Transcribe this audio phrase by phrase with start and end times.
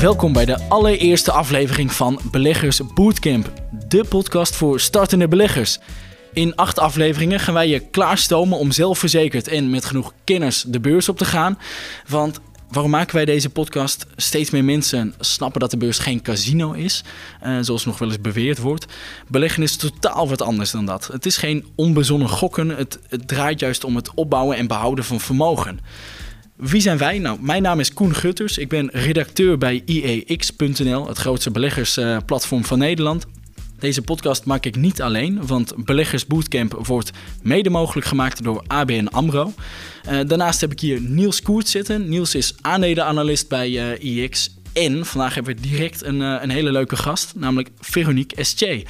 [0.00, 3.52] Welkom bij de allereerste aflevering van Beleggers Bootcamp,
[3.88, 5.78] de podcast voor startende beleggers.
[6.32, 11.08] In acht afleveringen gaan wij je klaarstomen om zelfverzekerd en met genoeg kennis de beurs
[11.08, 11.58] op te gaan.
[12.08, 14.06] Want waarom maken wij deze podcast?
[14.16, 17.04] Steeds meer mensen snappen dat de beurs geen casino is,
[17.44, 18.86] uh, zoals nog wel eens beweerd wordt.
[19.28, 21.06] Beleggen is totaal wat anders dan dat.
[21.06, 25.20] Het is geen onbezonnen gokken, het, het draait juist om het opbouwen en behouden van
[25.20, 25.80] vermogen.
[26.58, 27.18] Wie zijn wij?
[27.18, 28.58] Nou, mijn naam is Koen Gutters.
[28.58, 33.26] Ik ben redacteur bij IEX.nl, het grootste beleggersplatform van Nederland.
[33.78, 37.10] Deze podcast maak ik niet alleen, want Beleggers Bootcamp wordt
[37.42, 39.52] mede mogelijk gemaakt door ABN AMRO.
[40.08, 42.08] Uh, daarnaast heb ik hier Niels Koert zitten.
[42.08, 44.54] Niels is aandelenanalist bij eh, IEX.
[44.72, 48.84] En vandaag hebben we direct een, uh, een hele leuke gast, namelijk Veronique Estje.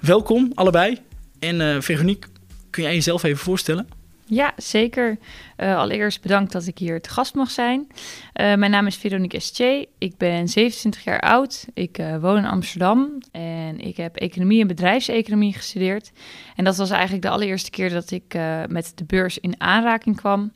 [0.00, 0.98] Welkom allebei.
[1.38, 2.28] En Veronique,
[2.70, 3.93] kun jij jezelf even voorstellen?
[4.26, 5.18] Ja, zeker.
[5.56, 7.80] Uh, allereerst bedankt dat ik hier te gast mag zijn.
[7.80, 9.88] Uh, mijn naam is Veronique Estje.
[9.98, 11.66] Ik ben 27 jaar oud.
[11.74, 16.12] Ik uh, woon in Amsterdam en ik heb economie en bedrijfseconomie gestudeerd.
[16.56, 20.52] En dat was eigenlijk de allereerste keer dat ik met de beurs in aanraking kwam.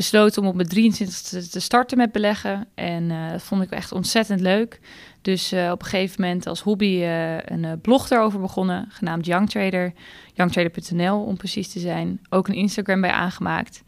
[0.00, 2.66] Besloten om op mijn 23e te starten met beleggen.
[2.74, 4.80] En dat vond ik echt ontzettend leuk.
[5.22, 9.50] Dus uh, op een gegeven moment als hobby uh, een blog daarover begonnen, genaamd Young
[9.50, 9.92] Trader,
[10.34, 12.20] youngtrader.nl om precies te zijn.
[12.28, 13.82] Ook een Instagram bij aangemaakt.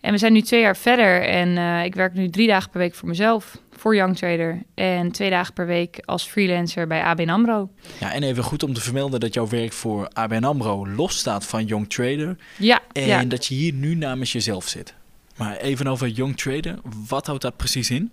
[0.00, 2.94] En we zijn nu twee jaar verder en ik werk nu drie dagen per week
[2.94, 4.62] voor mezelf, voor Young Trader.
[4.74, 7.70] En twee dagen per week als freelancer bij ABN AMRO.
[8.00, 11.64] Ja, en even goed om te vermelden dat jouw werk voor ABN AMRO losstaat van
[11.64, 12.36] Young Trader.
[12.56, 12.80] Ja.
[12.92, 13.24] En ja.
[13.24, 14.94] dat je hier nu namens jezelf zit.
[15.38, 18.10] Maar even over Young Trader, wat houdt dat precies in?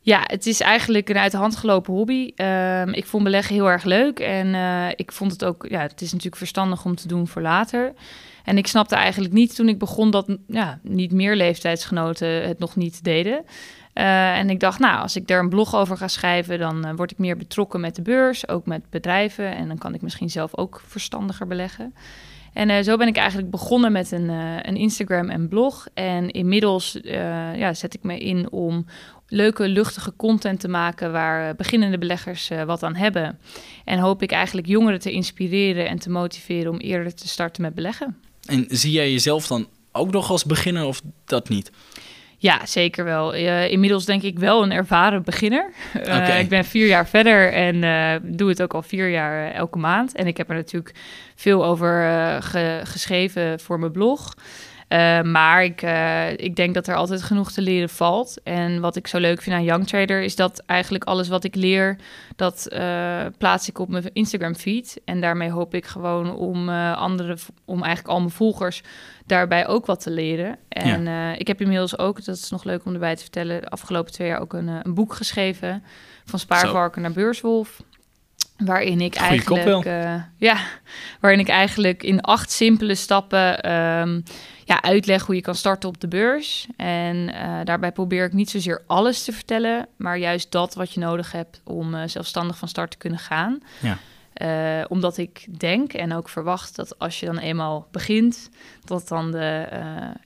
[0.00, 2.32] Ja, het is eigenlijk een uit de hand gelopen hobby.
[2.36, 6.00] Um, ik vond beleggen heel erg leuk en uh, ik vond het ook, ja, het
[6.00, 7.92] is natuurlijk verstandig om te doen voor later.
[8.44, 12.76] En ik snapte eigenlijk niet toen ik begon dat ja, niet meer leeftijdsgenoten het nog
[12.76, 13.44] niet deden.
[13.94, 16.92] Uh, en ik dacht, nou, als ik daar een blog over ga schrijven, dan uh,
[16.96, 19.56] word ik meer betrokken met de beurs, ook met bedrijven.
[19.56, 21.94] En dan kan ik misschien zelf ook verstandiger beleggen.
[22.58, 24.28] En uh, zo ben ik eigenlijk begonnen met een,
[24.68, 25.86] een Instagram en blog.
[25.94, 28.86] En inmiddels ja, zet ik me in om
[29.28, 33.38] leuke, luchtige content te maken waar beginnende beleggers wat aan hebben.
[33.84, 37.74] En hoop ik eigenlijk jongeren te inspireren en te motiveren om eerder te starten met
[37.74, 38.16] beleggen.
[38.46, 41.70] En zie jij jezelf dan ook nog als beginner of dat niet?
[42.40, 43.36] Ja, zeker wel.
[43.36, 45.70] Uh, inmiddels denk ik wel een ervaren beginner.
[45.96, 46.40] Uh, okay.
[46.40, 50.14] Ik ben vier jaar verder en uh, doe het ook al vier jaar elke maand.
[50.14, 50.94] En ik heb er natuurlijk
[51.34, 52.02] veel over
[52.42, 54.34] ge geschreven voor mijn blog.
[54.88, 58.42] Uh, maar ik, uh, ik denk dat er altijd genoeg te leren valt.
[58.42, 61.54] En wat ik zo leuk vind aan Young Trader is dat eigenlijk alles wat ik
[61.54, 61.96] leer,
[62.36, 65.00] dat uh, plaats ik op mijn Instagram feed.
[65.04, 68.82] En daarmee hoop ik gewoon om anderen, om eigenlijk al mijn volgers
[69.26, 70.58] daarbij ook wat te leren.
[70.68, 71.34] En ja.
[71.34, 74.28] ik heb inmiddels ook, dat is nog leuk om erbij te vertellen, de afgelopen twee
[74.28, 75.82] jaar ook een, een boek geschreven.
[76.24, 77.82] Van Spaarvarken naar Beurswolf.
[78.64, 79.84] Waarin ik Goeie eigenlijk.
[79.84, 80.56] Uh, ja,
[81.20, 84.22] waarin ik eigenlijk in acht simpele stappen um,
[84.64, 86.66] ja, uitleg hoe je kan starten op de beurs.
[86.76, 91.00] En uh, daarbij probeer ik niet zozeer alles te vertellen, maar juist dat wat je
[91.00, 93.58] nodig hebt om uh, zelfstandig van start te kunnen gaan.
[93.80, 93.98] Ja.
[94.80, 98.48] Uh, omdat ik denk en ook verwacht dat als je dan eenmaal begint,
[98.84, 99.66] dat dan de,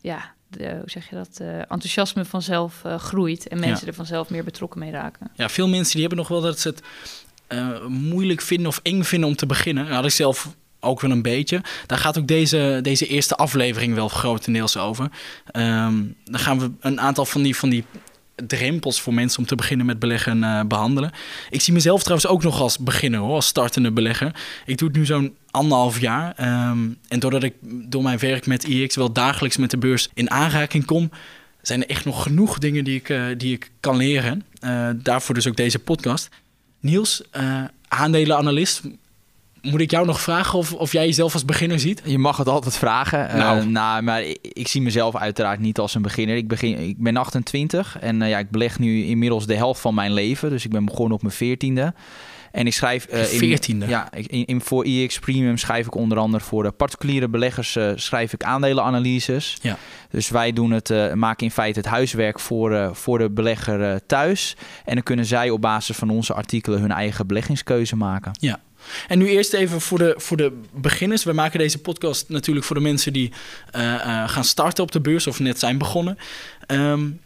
[0.01, 3.87] ja, de, hoe zeg je dat, enthousiasme vanzelf groeit en mensen ja.
[3.87, 5.31] er vanzelf meer betrokken mee raken.
[5.35, 6.83] Ja, veel mensen die hebben nog wel dat ze het
[7.53, 9.85] uh, moeilijk vinden of eng vinden om te beginnen.
[9.85, 11.61] Dat had ik zelf ook wel een beetje.
[11.87, 15.05] Daar gaat ook deze, deze eerste aflevering wel grotendeels over.
[15.53, 17.85] Um, dan gaan we een aantal van die, van die
[18.47, 21.13] drempels voor mensen om te beginnen met beleggen uh, behandelen.
[21.51, 24.35] Ik zie mezelf trouwens ook nog als beginner, hoor, als startende belegger.
[24.67, 26.35] Ik doe het nu zo'n anderhalf jaar.
[26.71, 30.31] Um, en doordat ik door mijn werk met IX wel dagelijks met de beurs in
[30.31, 31.11] aanraking kom,
[31.63, 34.45] zijn er echt nog genoeg dingen die ik, uh, die ik kan leren.
[34.97, 36.29] Daarvoor dus ook deze podcast.
[36.83, 38.83] Niels, uh, aandelenanalist.
[39.61, 42.03] Moet ik jou nog vragen of, of jij jezelf als beginner ziet?
[42.05, 43.37] Je mag het altijd vragen.
[43.37, 46.37] Nou, uh, nou maar ik, ik, zie mezelf uiteraard niet als een beginner.
[46.37, 49.95] Ik, begin, ik ben 28 en uh, ja, ik beleg nu inmiddels de helft van
[49.95, 50.51] mijn leven.
[50.51, 51.95] Dus ik ben begonnen op mijn veertiende.
[52.53, 53.07] En ik schrijf...
[53.13, 57.29] Uh, in, ja, in, in, voor EX Premium schrijf ik onder andere voor de particuliere
[57.29, 59.57] beleggers uh, schrijf ik aandelenanalyses.
[59.63, 59.79] Ja.
[60.11, 64.57] Dus wij doen het, uh, maken in feite het huiswerk voor, voor de belegger thuis.
[64.85, 68.33] En dan kunnen zij op basis van onze artikelen hun eigen beleggingskeuze maken.
[68.41, 68.61] Ja.
[69.09, 71.25] En nu eerst even voor de, voor de beginners.
[71.25, 73.33] We maken deze podcast natuurlijk voor de mensen die
[74.27, 76.19] gaan starten op de beurs of net zijn begonnen.
[76.67, 77.21] Um,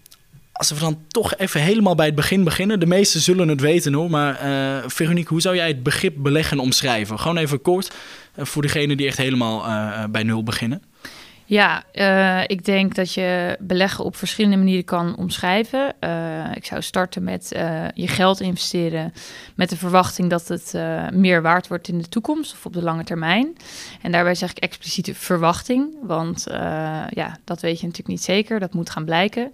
[0.56, 2.81] als we dan toch even helemaal bij het begin beginnen.
[2.81, 4.11] De meesten zullen het weten hoor.
[4.11, 7.19] Maar uh, Veronique, hoe zou jij het begrip beleggen omschrijven?
[7.19, 7.94] Gewoon even kort
[8.37, 10.82] uh, voor degenen die echt helemaal uh, bij nul beginnen.
[11.49, 11.85] Ja,
[12.47, 15.94] ik denk dat je beleggen op verschillende manieren kan omschrijven.
[16.55, 17.49] Ik zou starten met
[17.94, 19.12] je geld investeren
[19.55, 20.73] met de verwachting dat het
[21.12, 23.56] meer waard wordt in de toekomst of op de lange termijn.
[24.03, 26.44] En daarbij zeg ik expliciete verwachting, want
[27.11, 29.53] ja, dat weet je natuurlijk niet zeker, dat moet gaan blijken.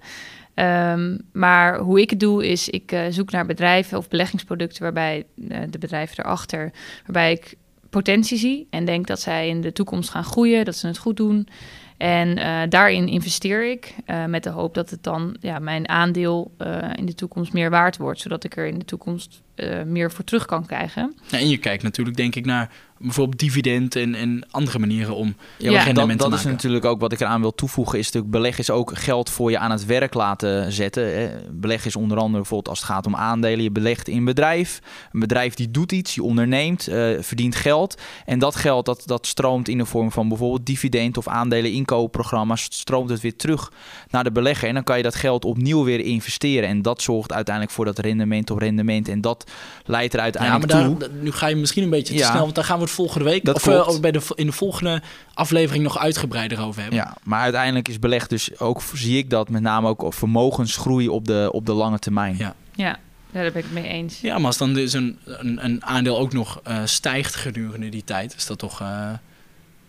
[0.54, 5.26] Um, maar hoe ik het doe is, ik zoek naar bedrijven of beleggingsproducten waarbij
[5.70, 6.72] de bedrijven erachter,
[7.02, 7.54] waarbij ik
[7.90, 11.16] potentie zie en denk dat zij in de toekomst gaan groeien, dat ze het goed
[11.16, 11.48] doen.
[11.96, 13.94] En uh, daarin investeer ik
[14.26, 16.52] met de hoop dat het dan ja, mijn aandeel
[16.94, 19.42] in de toekomst meer waard wordt, zodat ik er in de toekomst
[19.86, 21.14] meer voor terug kan krijgen.
[21.30, 22.70] En je kijkt natuurlijk denk ik naar
[23.02, 26.84] bijvoorbeeld dividend en, en andere manieren om ja, ja rendement dat, te dat is natuurlijk
[26.84, 27.98] ook wat ik eraan wil toevoegen.
[27.98, 31.30] Is natuurlijk beleg is ook geld voor je aan het werk laten zetten.
[31.50, 33.62] Beleg is onder andere bijvoorbeeld als het gaat om aandelen.
[33.62, 34.80] Je belegt in een bedrijf.
[35.12, 38.00] Een bedrijf die doet iets, die onderneemt, uh, verdient geld.
[38.24, 42.66] En dat geld dat, dat stroomt in de vorm van bijvoorbeeld dividend of aandelen inkoopprogramma's.
[42.70, 43.72] Stroomt het weer terug
[44.10, 44.68] naar de belegger.
[44.68, 46.68] En dan kan je dat geld opnieuw weer investeren.
[46.68, 49.08] En dat zorgt uiteindelijk voor dat rendement op rendement.
[49.08, 49.50] En dat
[49.84, 51.22] leidt er uiteindelijk ja, maar daar, toe.
[51.22, 52.30] Nu ga je misschien een beetje te ja.
[52.30, 54.52] snel, want daar gaan we het volgende week dat of uh, bij de, in de
[54.52, 55.02] volgende
[55.34, 56.98] aflevering nog uitgebreider over hebben.
[56.98, 61.26] Ja, maar uiteindelijk is beleg dus ook, zie ik dat met name ook vermogensgroei op
[61.26, 62.36] de, op de lange termijn.
[62.38, 62.54] Ja.
[62.74, 62.98] ja.
[63.30, 64.20] daar ben ik het mee eens.
[64.20, 68.04] Ja, maar als dan dus een, een, een aandeel ook nog uh, stijgt gedurende die
[68.04, 69.10] tijd, is dat toch uh,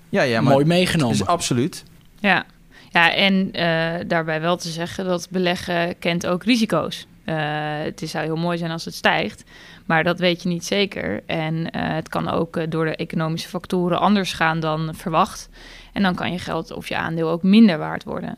[0.09, 1.15] ja, ja, mooi meegenomen.
[1.15, 1.83] Is absoluut.
[2.19, 2.45] Ja,
[2.89, 3.51] ja en
[4.07, 7.07] daarbij wel te zeggen dat beleggen kent ook risico's.
[7.23, 9.43] Het is, zou heel mooi zijn als het stijgt.
[9.85, 11.23] Maar dat weet je niet zeker.
[11.25, 15.49] En uh, het kan ook uh, door de economische factoren anders gaan dan verwacht.
[15.93, 18.37] En dan kan je geld of je aandeel ook minder waard worden.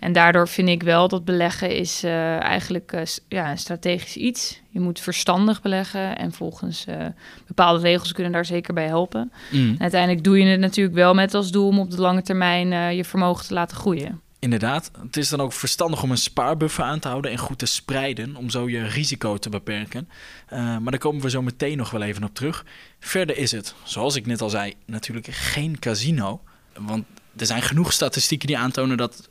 [0.00, 4.60] En daardoor vind ik wel dat beleggen is eigenlijk ja, een strategisch iets.
[4.68, 6.86] Je moet verstandig beleggen en volgens
[7.46, 9.32] bepaalde regels kunnen daar zeker bij helpen.
[9.50, 9.74] Mm.
[9.78, 13.04] uiteindelijk doe je het natuurlijk wel met als doel om op de lange termijn je
[13.04, 14.20] vermogen te laten groeien.
[14.38, 17.66] Inderdaad, het is dan ook verstandig om een spaarbuffer aan te houden en goed te
[17.66, 20.08] spreiden, om zo je risico te beperken.
[20.52, 22.64] Uh, maar daar komen we zo meteen nog wel even op terug.
[23.00, 26.40] Verder is het, zoals ik net al zei, natuurlijk geen casino.
[26.78, 27.04] Want
[27.36, 29.28] er zijn genoeg statistieken die aantonen dat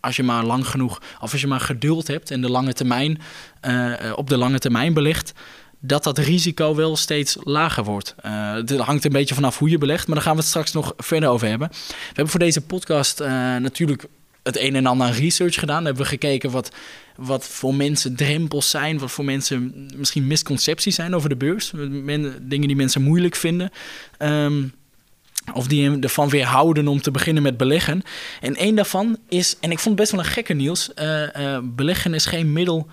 [0.00, 3.20] als je maar lang genoeg, of als je maar geduld hebt en de lange termijn,
[3.62, 5.32] uh, op de lange termijn belegt,
[5.80, 8.14] dat dat risico wel steeds lager wordt.
[8.24, 10.72] Uh, het hangt een beetje vanaf hoe je belegt, maar daar gaan we het straks
[10.72, 11.68] nog verder over hebben.
[11.68, 13.18] We hebben voor deze podcast
[13.58, 14.06] natuurlijk
[14.48, 15.84] het een en ander aan research gedaan.
[15.84, 16.70] hebben we gekeken wat,
[17.16, 21.70] wat voor mensen drempels zijn, wat voor mensen misschien misconcepties zijn over de beurs.
[22.40, 23.70] dingen die mensen moeilijk vinden.
[24.18, 24.62] Ehm,
[25.54, 28.02] of die ervan weerhouden om te beginnen met beleggen.
[28.40, 31.58] En één daarvan is, en ik vond het best wel een gekke nieuws: uh, uh,
[31.62, 32.88] beleggen is geen middel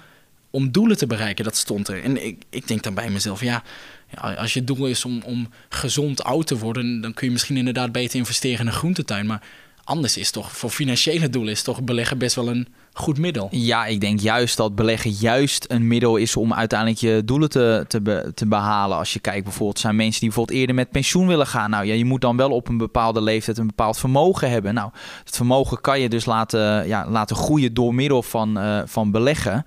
[0.50, 1.44] om doelen te bereiken.
[1.44, 2.04] Dat stond er.
[2.04, 3.63] En ik, ik denk dan bij mezelf, ja,
[4.12, 7.57] ja, als je doel is om, om gezond oud te worden, dan kun je misschien
[7.57, 9.25] inderdaad beter investeren in een groentetuin.
[9.25, 9.42] Maar
[9.85, 12.67] anders is toch, voor financiële doelen is toch beleggen best wel een
[12.97, 13.47] goed middel.
[13.51, 17.86] Ja, ik denk juist dat beleggen juist een middel is om uiteindelijk je doelen te,
[17.88, 18.97] te, te behalen.
[18.97, 21.69] Als je kijkt bijvoorbeeld, zijn mensen die bijvoorbeeld eerder met pensioen willen gaan.
[21.69, 24.74] Nou ja, je moet dan wel op een bepaalde leeftijd een bepaald vermogen hebben.
[24.74, 24.89] Nou,
[25.24, 29.65] het vermogen kan je dus laten, ja, laten groeien door middel van, uh, van beleggen.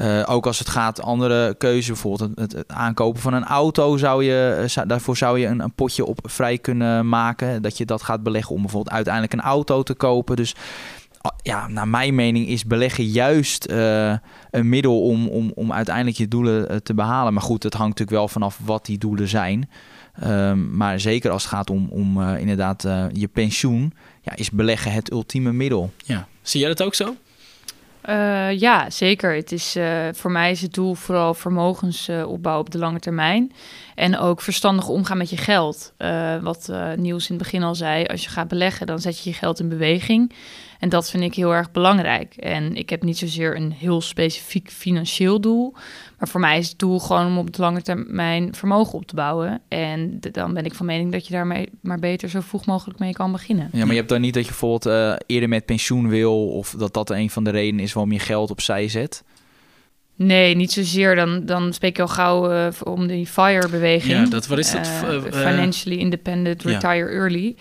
[0.00, 4.24] Uh, ook als het gaat andere keuzes, bijvoorbeeld het, het, aankopen van een auto, zou
[4.24, 7.62] je, zou, daarvoor zou je een, een potje op vrij kunnen maken.
[7.62, 10.36] Dat je dat gaat beleggen om bijvoorbeeld uiteindelijk een auto te kopen.
[10.36, 10.54] Dus
[11.42, 14.14] ja, naar mijn mening is beleggen juist uh,
[14.50, 17.32] een middel om, om, om uiteindelijk je doelen uh, te behalen.
[17.32, 19.70] Maar goed, het hangt natuurlijk wel vanaf wat die doelen zijn.
[20.24, 22.82] Um, maar zeker als het gaat om, om uh, inderdaad
[23.12, 25.92] je pensioen, ja, is beleggen het ultieme middel.
[26.04, 26.28] Ja.
[26.42, 27.14] Zie jij dat ook zo?
[28.52, 29.34] ja, zeker.
[29.34, 29.76] Het is,
[30.12, 33.52] voor mij is het doel vooral vermogensopbouw op de lange termijn.
[33.98, 35.92] En ook verstandig omgaan met je geld.
[36.42, 39.36] wat Niels in het begin al zei, als je gaat beleggen, dan zet je je
[39.36, 40.32] geld in beweging.
[40.78, 42.34] En dat vind ik heel erg belangrijk.
[42.36, 45.74] En ik heb niet zozeer een heel specifiek financieel doel.
[46.18, 49.14] Maar voor mij is het doel gewoon om op de lange termijn vermogen op te
[49.14, 49.60] bouwen.
[49.68, 53.12] En dan ben ik van mening dat je daarmee maar beter zo vroeg mogelijk mee
[53.12, 53.68] kan beginnen.
[53.72, 56.48] Ja, maar je hebt dan niet dat je bijvoorbeeld uh, eerder met pensioen wil.
[56.48, 59.24] Of dat dat een van de redenen is waarom je geld opzij zet.
[60.18, 61.14] Nee, niet zozeer.
[61.14, 64.12] Dan, dan spreek je al gauw uh, om die FIRE-beweging.
[64.12, 64.90] Ja, dat, wat is dat?
[65.04, 67.06] Uh, financially Independent Retire ja.
[67.06, 67.56] Early.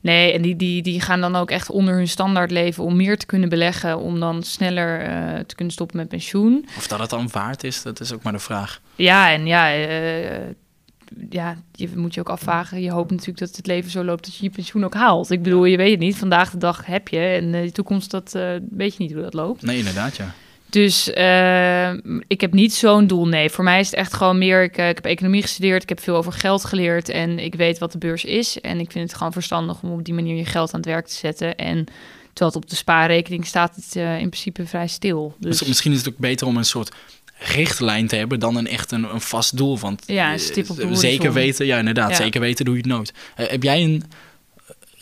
[0.00, 3.16] Nee, en die, die, die gaan dan ook echt onder hun standaard leven om meer
[3.16, 6.66] te kunnen beleggen, om dan sneller uh, te kunnen stoppen met pensioen.
[6.76, 8.80] Of dat het dan waard is, dat is ook maar de vraag.
[8.94, 9.68] Ja, en ja,
[11.30, 12.82] ja, je moet je ook afvragen.
[12.82, 15.30] Je hoopt natuurlijk dat het leven zo loopt dat je je pensioen ook haalt.
[15.30, 16.16] Ik bedoel, je weet het niet.
[16.16, 18.32] Vandaag de dag heb je en de toekomst, dat
[18.70, 19.62] weet je niet hoe dat loopt.
[19.62, 20.34] Nee, inderdaad, ja.
[20.72, 21.92] Dus uh,
[22.26, 23.26] ik heb niet zo'n doel.
[23.26, 24.62] Nee, voor mij is het echt gewoon meer.
[24.62, 27.78] Ik, uh, ik, heb economie gestudeerd, ik heb veel over geld geleerd en ik weet
[27.78, 28.60] wat de beurs is.
[28.60, 31.06] En ik vind het gewoon verstandig om op die manier je geld aan het werk
[31.06, 31.56] te zetten.
[31.56, 31.84] En
[32.32, 35.34] terwijl het op de spaarrekening staat, het uh, in principe vrij stil.
[35.38, 35.64] Dus...
[35.64, 36.94] Misschien is het ook beter om een soort
[37.38, 39.78] richtlijn te hebben dan een echt een, een vast doel.
[39.78, 42.16] Want ja, stip op de zeker weten, ja inderdaad, ja.
[42.16, 43.12] zeker weten doe je het nooit.
[43.34, 44.04] heb jij een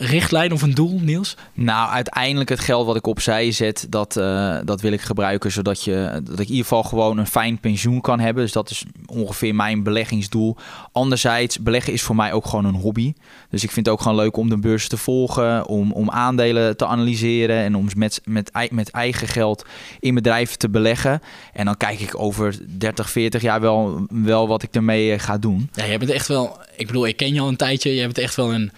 [0.01, 1.35] richtlijn of een doel, Niels?
[1.53, 5.83] Nou, uiteindelijk het geld wat ik opzij zet, dat, uh, dat wil ik gebruiken zodat
[5.83, 8.43] je, dat ik in ieder geval gewoon een fijn pensioen kan hebben.
[8.43, 10.55] Dus dat is ongeveer mijn beleggingsdoel.
[10.91, 13.13] Anderzijds, beleggen is voor mij ook gewoon een hobby.
[13.49, 16.77] Dus ik vind het ook gewoon leuk om de beurs te volgen, om, om aandelen
[16.77, 19.65] te analyseren en om met, met, met eigen geld
[19.99, 21.21] in bedrijven te beleggen.
[21.53, 25.69] En dan kijk ik over 30, 40 jaar wel, wel wat ik ermee ga doen.
[25.73, 28.17] Ja, je bent echt wel, ik bedoel, ik ken je al een tijdje, je hebt
[28.17, 28.71] echt wel een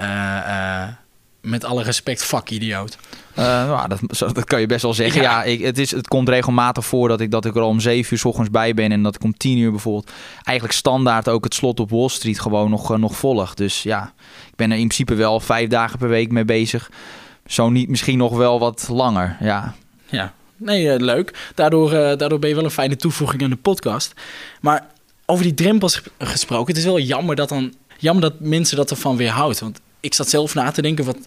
[0.00, 0.88] uh,
[1.40, 2.98] met alle respect, fuck idioot.
[3.38, 5.22] Uh, nou, dat, dat kan je best wel zeggen.
[5.22, 8.12] Ja, ik, het, is, het komt regelmatig voor dat ik, dat ik er om zeven
[8.12, 8.92] uur s ochtends bij ben.
[8.92, 10.10] En dat ik om tien uur bijvoorbeeld
[10.42, 13.54] eigenlijk standaard ook het slot op Wall Street gewoon nog, nog volg.
[13.54, 14.12] Dus ja,
[14.46, 16.90] ik ben er in principe wel vijf dagen per week mee bezig.
[17.46, 19.36] Zo niet, misschien nog wel wat langer.
[19.40, 19.74] Ja,
[20.06, 20.32] ja.
[20.56, 21.50] nee, leuk.
[21.54, 24.12] Daardoor, daardoor ben je wel een fijne toevoeging aan de podcast.
[24.60, 24.86] Maar
[25.26, 29.16] over die drempels gesproken, het is wel jammer dat dan jammer dat mensen dat ervan
[29.16, 29.60] weerhoudt.
[29.60, 31.18] Want ik zat zelf na te denken, wat,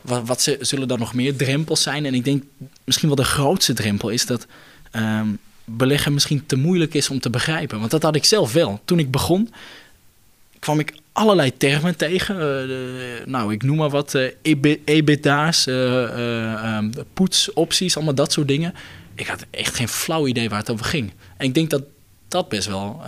[0.00, 2.06] wat, wat ze, zullen er nog meer drempels zijn?
[2.06, 2.42] En ik denk
[2.84, 4.46] misschien wel de grootste drempel is dat
[4.92, 7.78] um, beleggen misschien te moeilijk is om te begrijpen.
[7.78, 8.80] Want dat had ik zelf wel.
[8.84, 9.52] Toen ik begon,
[10.58, 12.36] kwam ik allerlei termen tegen.
[12.36, 14.30] Uh, nou, ik noem maar wat, uh,
[14.84, 16.78] EBITDA's, uh,
[17.12, 18.74] poetsopties, allemaal dat soort dingen.
[19.14, 21.12] Ik had echt geen flauw idee waar het over ging.
[21.36, 21.82] En ik denk dat
[22.28, 23.02] dat best wel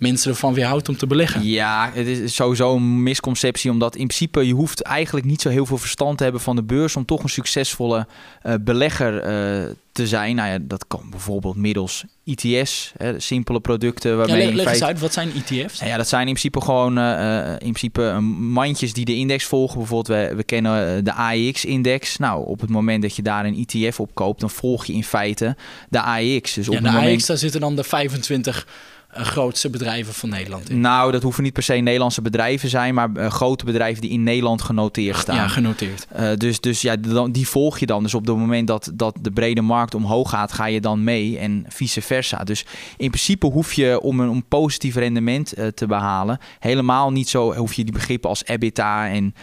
[0.00, 1.44] mensen ervan weerhoudt om te beleggen.
[1.44, 5.66] Ja, het is sowieso een misconceptie, omdat in principe je hoeft eigenlijk niet zo heel
[5.66, 8.06] veel verstand te hebben van de beurs om toch een succesvolle
[8.46, 10.36] uh, belegger uh, te zijn.
[10.36, 14.16] Nou ja, dat kan bijvoorbeeld middels ETS, hè, simpele producten.
[14.16, 15.78] Waarmee ja, leg, leg eens uit, wat zijn ETF's?
[15.78, 19.78] Nou ja, dat zijn in principe gewoon uh, in principe mandjes die de index volgen.
[19.78, 22.16] Bijvoorbeeld, we, we kennen de AEX-index.
[22.16, 25.04] Nou, op het moment dat je daar een ETF op koopt, dan volg je in
[25.04, 25.56] feite
[25.88, 26.54] de AEX.
[26.54, 27.06] Dus op ja, de moment...
[27.06, 28.66] AEX, daar zitten dan de 25
[29.12, 30.80] grootste bedrijven van Nederland in?
[30.80, 34.22] Nou, dat hoeven niet per se Nederlandse bedrijven zijn, maar uh, grote bedrijven die in
[34.22, 35.36] Nederland genoteerd staan.
[35.36, 36.06] Ja, genoteerd.
[36.20, 36.96] Uh, dus dus ja,
[37.30, 38.02] die volg je dan.
[38.02, 41.38] Dus op het moment dat, dat de brede markt omhoog gaat, ga je dan mee
[41.38, 42.44] en vice versa.
[42.44, 42.64] Dus
[42.96, 47.72] in principe hoef je om een, positief rendement uh, te behalen, helemaal niet zo, hoef
[47.72, 49.34] je die begrippen als EBITDA en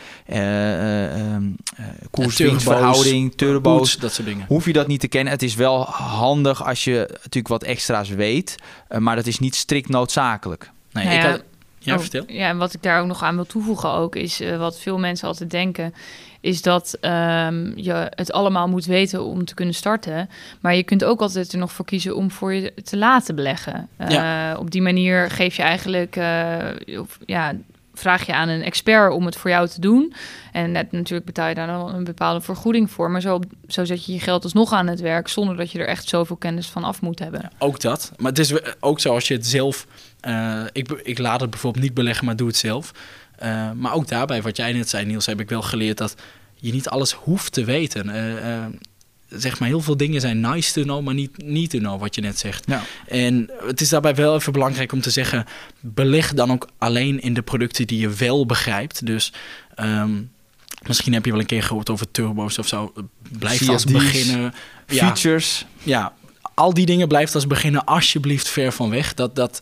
[2.11, 4.45] koerswinstverhouding, turbo's, dat soort dingen.
[4.47, 5.33] Hoef je dat niet te kennen.
[5.33, 8.55] Het is wel handig als je natuurlijk wat extra's weet,
[8.99, 10.69] maar dat is niet strikt noodzakelijk.
[10.91, 11.43] Nee, nou ja, ik had,
[11.77, 12.23] ja, oh, vertel.
[12.27, 14.99] Ja, en wat ik daar ook nog aan wil toevoegen ook, is uh, wat veel
[14.99, 15.93] mensen altijd denken,
[16.41, 20.29] is dat um, je het allemaal moet weten om te kunnen starten.
[20.61, 23.87] Maar je kunt ook altijd er nog voor kiezen om voor je te laten beleggen.
[23.97, 24.57] Uh, ja.
[24.57, 27.53] Op die manier geef je eigenlijk, uh, of, ja,
[27.99, 30.13] vraag je aan een expert om het voor jou te doen.
[30.51, 33.11] En net, natuurlijk betaal je daar dan een bepaalde vergoeding voor.
[33.11, 35.87] Maar zo, zo zet je je geld alsnog aan het werk zonder dat je er
[35.87, 37.51] echt zoveel kennis van af moet hebben.
[37.57, 38.11] ook dat.
[38.17, 39.87] Maar het is ook zo als je het zelf.
[40.27, 42.91] Uh, ik, ik laat het bijvoorbeeld niet beleggen, maar doe het zelf.
[43.43, 46.15] Uh, maar ook daarbij, wat jij net zei, Niels, heb ik wel geleerd dat
[46.55, 48.07] je niet alles hoeft te weten.
[48.07, 48.65] Uh,
[49.29, 52.15] zeg maar, heel veel dingen zijn nice to know, maar niet niet to know, wat
[52.15, 52.63] je net zegt.
[52.67, 52.83] Ja.
[53.07, 55.45] En het is daarbij wel even belangrijk om te zeggen,
[55.79, 59.05] beleg dan ook alleen in de producten die je wel begrijpt.
[59.05, 59.33] Dus
[59.79, 60.31] um,
[60.87, 62.93] misschien heb je wel een keer gehoord over turbo's of zo.
[63.39, 64.53] Blijf als beginnen.
[64.85, 65.65] Features.
[65.83, 66.13] Ja, ja,
[66.53, 69.13] al die dingen blijft als beginnen alsjeblieft ver van weg.
[69.13, 69.59] Dat, dat,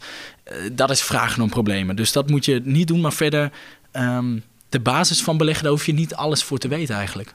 [0.51, 1.95] uh, dat is vragen om problemen.
[1.95, 3.51] Dus dat moet je niet doen, maar verder...
[3.93, 7.33] Um, de basis van beleggen, daar hoef je niet alles voor te weten eigenlijk.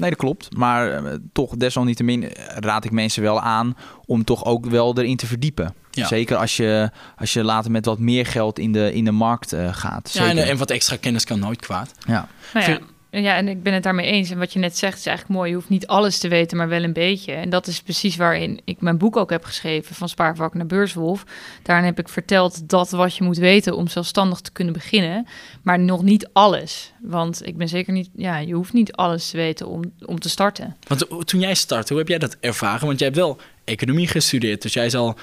[0.00, 0.56] Nee, dat klopt.
[0.56, 3.76] Maar uh, toch, desalniettemin raad ik mensen wel aan
[4.06, 5.74] om toch ook wel erin te verdiepen.
[5.90, 6.06] Ja.
[6.06, 9.54] Zeker als je, als je later met wat meer geld in de, in de markt
[9.54, 10.10] uh, gaat.
[10.12, 11.92] Ja, en, en, wat extra kennis kan nooit kwaad.
[12.06, 12.28] Ja.
[12.54, 12.78] Nou ja.
[13.10, 14.30] Ja, en ik ben het daarmee eens.
[14.30, 15.50] En wat je net zegt is eigenlijk mooi.
[15.50, 17.32] Je hoeft niet alles te weten, maar wel een beetje.
[17.32, 21.24] En dat is precies waarin ik mijn boek ook heb geschreven, van Spaarvak naar Beurswolf.
[21.62, 25.26] Daarin heb ik verteld dat wat je moet weten om zelfstandig te kunnen beginnen,
[25.62, 26.92] maar nog niet alles.
[27.00, 30.28] Want ik ben zeker niet, ja, je hoeft niet alles te weten om, om te
[30.28, 30.76] starten.
[30.86, 32.86] Want toen jij startte, hoe heb jij dat ervaren?
[32.86, 35.18] Want jij hebt wel economie gestudeerd, dus jij zal,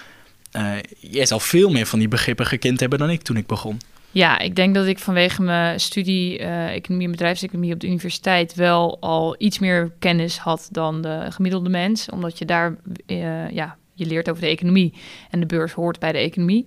[0.57, 3.79] uh, jij zal veel meer van die begrippen gekend hebben dan ik toen ik begon.
[4.17, 8.55] Ja, ik denk dat ik vanwege mijn studie uh, economie en bedrijfseconomie op de universiteit
[8.55, 12.09] wel al iets meer kennis had dan de gemiddelde mens.
[12.09, 12.75] Omdat je daar
[13.07, 14.93] uh, ja, je leert over de economie
[15.29, 16.65] en de beurs hoort bij de economie.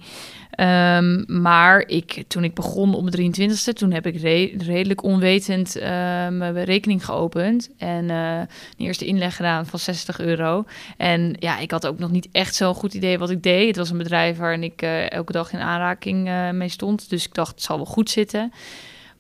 [0.50, 4.20] Ehm, maar ik, toen ik begon op de 23e, toen heb ik
[4.62, 5.82] redelijk onwetend uh,
[6.28, 7.70] mijn rekening geopend.
[7.78, 8.46] En uh, een
[8.86, 10.64] eerste inleg gedaan van 60 euro.
[10.96, 13.66] En ja, ik had ook nog niet echt zo'n goed idee wat ik deed.
[13.66, 17.10] Het was een bedrijf waarin ik uh, elke dag in aanraking mee stond.
[17.10, 18.52] Dus ik dacht, het zal wel goed zitten.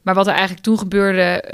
[0.02, 1.44] Maar wat er eigenlijk toen gebeurde,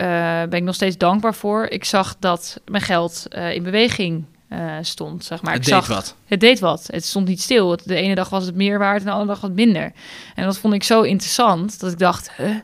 [0.50, 1.66] ben ik nog steeds dankbaar voor.
[1.66, 5.24] Ik zag dat mijn geld in beweging uh, stond.
[5.24, 5.52] Zeg maar.
[5.52, 6.16] Het ik deed zag, wat.
[6.24, 6.88] Het deed wat.
[6.90, 7.78] Het stond niet stil.
[7.84, 9.92] De ene dag was het meer waard en de andere dag wat minder.
[10.34, 12.56] En dat vond ik zo interessant dat ik dacht, huh?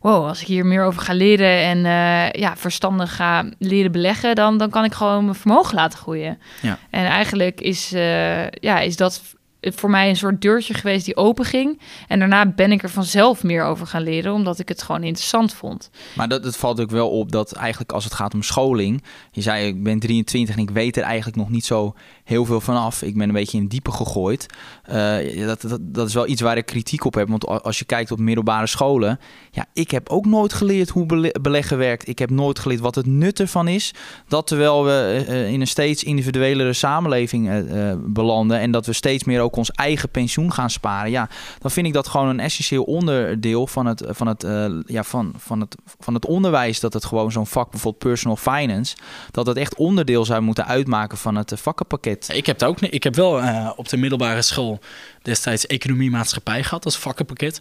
[0.00, 4.34] wow, als ik hier meer over ga leren en uh, ja, verstandig ga leren beleggen,
[4.34, 6.38] dan, dan kan ik gewoon mijn vermogen laten groeien.
[6.62, 6.78] Ja.
[6.90, 9.22] En eigenlijk is, uh, ja, is dat
[9.60, 11.80] voor mij een soort deurtje geweest die open ging.
[12.08, 15.54] En daarna ben ik er vanzelf meer over gaan leren, omdat ik het gewoon interessant
[15.54, 15.90] vond.
[16.14, 19.02] Maar dat, het valt ook wel op dat eigenlijk als het gaat om scholing...
[19.30, 22.60] Je zei, ik ben 23 en ik weet er eigenlijk nog niet zo heel veel
[22.60, 23.02] vanaf.
[23.02, 24.46] Ik ben een beetje in diepe gegooid.
[24.90, 27.28] Uh, dat, dat, dat is wel iets waar ik kritiek op heb.
[27.28, 29.18] Want als je kijkt op middelbare scholen...
[29.50, 32.08] Ja, ik heb ook nooit geleerd hoe beleggen werkt.
[32.08, 33.94] Ik heb nooit geleerd wat het nut ervan is.
[34.28, 37.66] Dat terwijl we uh, in een steeds individuelere samenleving
[38.12, 38.58] belanden...
[38.60, 41.10] en dat we steeds meer ook ons eigen pensioen gaan sparen.
[41.10, 41.28] Ja,
[41.58, 44.46] dan vind ik dat gewoon een essentieel onderdeel van het, van het,
[44.86, 46.80] ja, van, van het, van het onderwijs.
[46.80, 48.96] Dat het gewoon zo'n vak, bijvoorbeeld personal finance...
[49.30, 52.28] dat het echt onderdeel zou moeten uitmaken van het vakkenpakket.
[52.32, 54.78] Ik heb, ook, ik heb wel uh, op de middelbare school
[55.22, 57.60] destijds economie maatschappij gehad als vakkenpakket.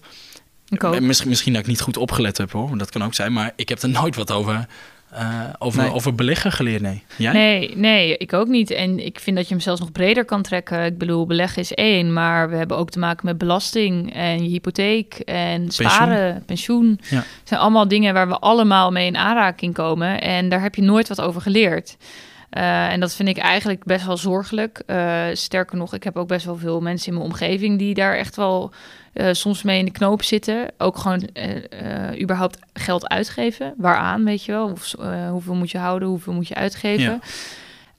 [0.70, 1.00] Ik ook.
[1.00, 3.34] Misschien, misschien dat ik niet goed opgelet heb hoor, dat kan ook zijn.
[3.34, 4.67] Maar ik heb er nooit wat over,
[5.14, 5.92] uh, over, nee.
[5.92, 7.04] over beleggen geleerd, nee.
[7.18, 7.34] Jij?
[7.34, 8.72] Nee, nee, ik ook niet.
[8.72, 10.86] En ik vind dat je hem zelfs nog breder kan trekken.
[10.86, 14.50] Ik bedoel, beleggen is één, maar we hebben ook te maken met belasting en je
[14.50, 16.46] hypotheek en sparen, pensioen.
[16.46, 17.00] pensioen.
[17.10, 17.18] Ja.
[17.18, 20.22] Het zijn allemaal dingen waar we allemaal mee in aanraking komen.
[20.22, 21.98] En daar heb je nooit wat over geleerd.
[22.51, 24.84] Uh, en dat vind ik eigenlijk best wel zorgelijk.
[24.88, 28.16] Uh, sterker nog, ik heb ook best wel veel mensen in mijn omgeving die daar
[28.16, 28.72] echt wel
[29.13, 30.68] uh, soms mee in de knoop zitten.
[30.77, 31.30] Ook gewoon
[32.22, 33.74] überhaupt geld uitgeven.
[33.77, 34.72] Waaraan, weet je wel?
[34.72, 34.94] Of,
[35.30, 37.04] hoeveel moet je houden, hoeveel moet je uitgeven?
[37.04, 37.20] Ja.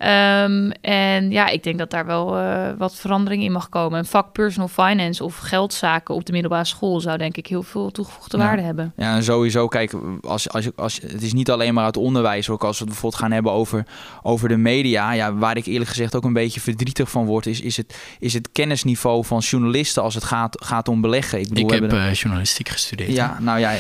[0.00, 3.98] Um, en ja, ik denk dat daar wel uh, wat verandering in mag komen.
[3.98, 7.90] Een vak personal finance of geldzaken op de middelbare school zou denk ik heel veel
[7.90, 8.44] toegevoegde ja.
[8.44, 8.92] waarde hebben.
[8.96, 12.48] Ja, en sowieso, kijk, als, als, als, het is niet alleen maar het onderwijs.
[12.48, 13.86] Ook als we het bijvoorbeeld gaan hebben over,
[14.22, 15.12] over de media.
[15.12, 18.34] Ja, waar ik eerlijk gezegd ook een beetje verdrietig van word, is, is, het, is
[18.34, 21.40] het kennisniveau van journalisten als het gaat, gaat om beleggen.
[21.40, 23.12] Ik, bedoel, ik heb uh, journalistiek gestudeerd.
[23.12, 23.44] Ja, hè?
[23.44, 23.70] nou ja,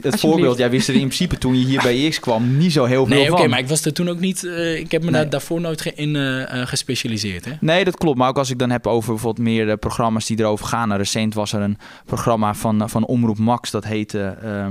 [0.00, 2.84] het voorbeeld, jij wist er in principe toen je hier bij X kwam niet zo
[2.84, 3.38] heel veel nee, van.
[3.38, 5.84] oké, maar ik was er toen ook niet, uh, ik heb me nee daarvoor nooit
[5.84, 7.44] in uh, gespecialiseerd.
[7.44, 7.52] Hè?
[7.60, 8.18] Nee, dat klopt.
[8.18, 10.88] Maar ook als ik dan heb over bijvoorbeeld meer uh, programma's die erover gaan.
[10.88, 13.70] Nou, recent was er een programma van, van Omroep Max.
[13.70, 14.66] Dat heette uh,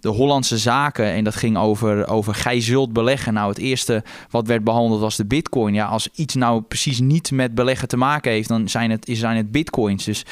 [0.00, 1.06] De Hollandse Zaken.
[1.06, 3.34] En dat ging over, over gij zult beleggen.
[3.34, 5.74] Nou, het eerste wat werd behandeld was de bitcoin.
[5.74, 9.36] Ja, als iets nou precies niet met beleggen te maken heeft, dan zijn het, zijn
[9.36, 10.04] het bitcoins.
[10.04, 10.24] Dus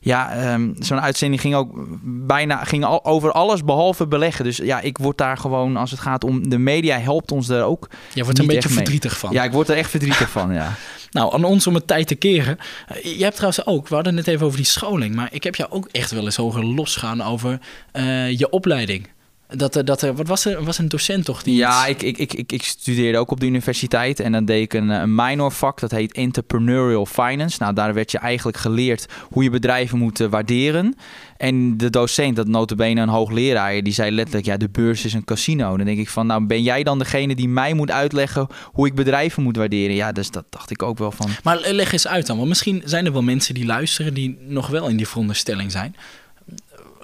[0.00, 1.70] ja, um, zo'n uitzending ging ook
[2.02, 4.44] bijna ging al over alles behalve beleggen.
[4.44, 7.64] Dus ja, ik word daar gewoon, als het gaat om de media, helpt ons daar
[7.64, 7.90] ook.
[8.14, 9.32] Je wordt een beetje verdrietig van.
[9.32, 10.72] Ja, ik word er echt verdrietig van, ja.
[11.10, 12.58] Nou, aan ons om het tijd te keren.
[13.02, 15.70] Je hebt trouwens ook, we hadden het even over die scholing, maar ik heb jou
[15.70, 17.58] ook echt wel eens hoger losgaan over
[17.92, 19.08] uh, je opleiding.
[19.48, 21.42] Dat er, dat er, wat was er, was een docent toch?
[21.42, 24.72] Die ja, ik, ik, ik, ik studeerde ook op de universiteit en dan deed ik
[24.72, 27.56] een, een minor vak, dat heet Entrepreneurial Finance.
[27.60, 30.94] Nou, daar werd je eigenlijk geleerd hoe je bedrijven moet uh, waarderen.
[31.36, 35.24] En de docent, dat notabene een hoogleraar, die zei letterlijk, ja, de beurs is een
[35.24, 35.76] casino.
[35.76, 38.94] Dan denk ik van, nou, ben jij dan degene die mij moet uitleggen hoe ik
[38.94, 39.94] bedrijven moet waarderen?
[39.94, 41.30] Ja, dus dat dacht ik ook wel van.
[41.42, 44.66] Maar leg eens uit dan, want misschien zijn er wel mensen die luisteren die nog
[44.66, 45.96] wel in die veronderstelling zijn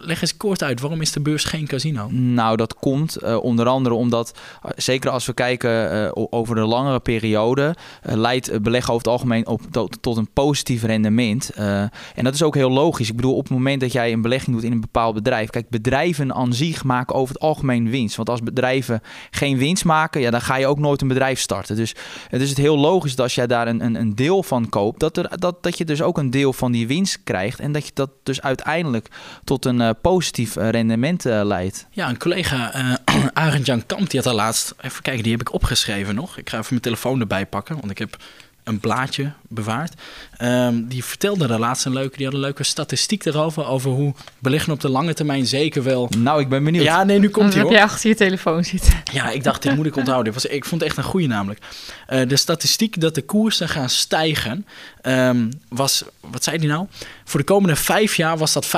[0.05, 2.09] leg eens kort uit, waarom is de beurs geen casino?
[2.11, 6.61] Nou, dat komt uh, onder andere omdat, uh, zeker als we kijken uh, over de
[6.61, 11.51] langere periode, leidt beleggen over het algemeen op, tot, tot een positief rendement.
[11.51, 13.09] en dat is ook heel logisch.
[13.09, 15.69] Ik bedoel, op het moment dat jij een belegging doet in een bepaald bedrijf, kijk,
[15.69, 18.17] bedrijven aan zich maken over het algemeen winst.
[18.17, 21.77] Want als bedrijven geen winst maken, ja, dan ga je ook nooit een bedrijf starten.
[21.77, 21.95] Dus
[22.29, 25.01] het is het heel logisch dat als jij daar een, een, een deel van koopt,
[25.01, 27.61] dat, er, dat, dat je dus ook een deel van die winst krijgt.
[27.61, 29.09] En dat je dat dus uiteindelijk
[29.45, 31.87] tot een positief rendement uh, leidt.
[31.91, 34.75] Ja, een collega, uh, Arend Jan Kamp, die had al laatst...
[34.81, 36.39] Even kijken, die heb ik opgeschreven nog.
[36.39, 38.17] Ik ga even mijn telefoon erbij pakken, want ik heb
[38.65, 39.95] een blaadje bewaard.
[40.43, 44.15] Um, die vertelde daar laatst een leuke, die had een leuke statistiek erover, over hoe
[44.39, 46.11] beleggen op de lange termijn zeker wel...
[46.19, 46.85] Nou, ik ben benieuwd.
[46.85, 47.71] Ja, nee, nu komt hij hoor.
[47.71, 49.03] heb je achter je telefoon zitten.
[49.13, 50.33] Ja, ik dacht, dit moet ik onthouden.
[50.33, 51.61] Was, ik vond het echt een goede namelijk.
[52.09, 54.67] Uh, de statistiek dat de koersen gaan stijgen,
[55.03, 56.87] um, was, wat zei die nou?
[57.25, 58.71] Voor de komende vijf jaar was dat 50%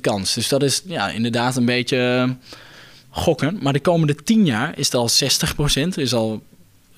[0.00, 0.34] kans.
[0.34, 2.34] Dus dat is ja, inderdaad een beetje uh,
[3.10, 3.58] gokken.
[3.62, 6.42] Maar de komende tien jaar is het al 60%, is al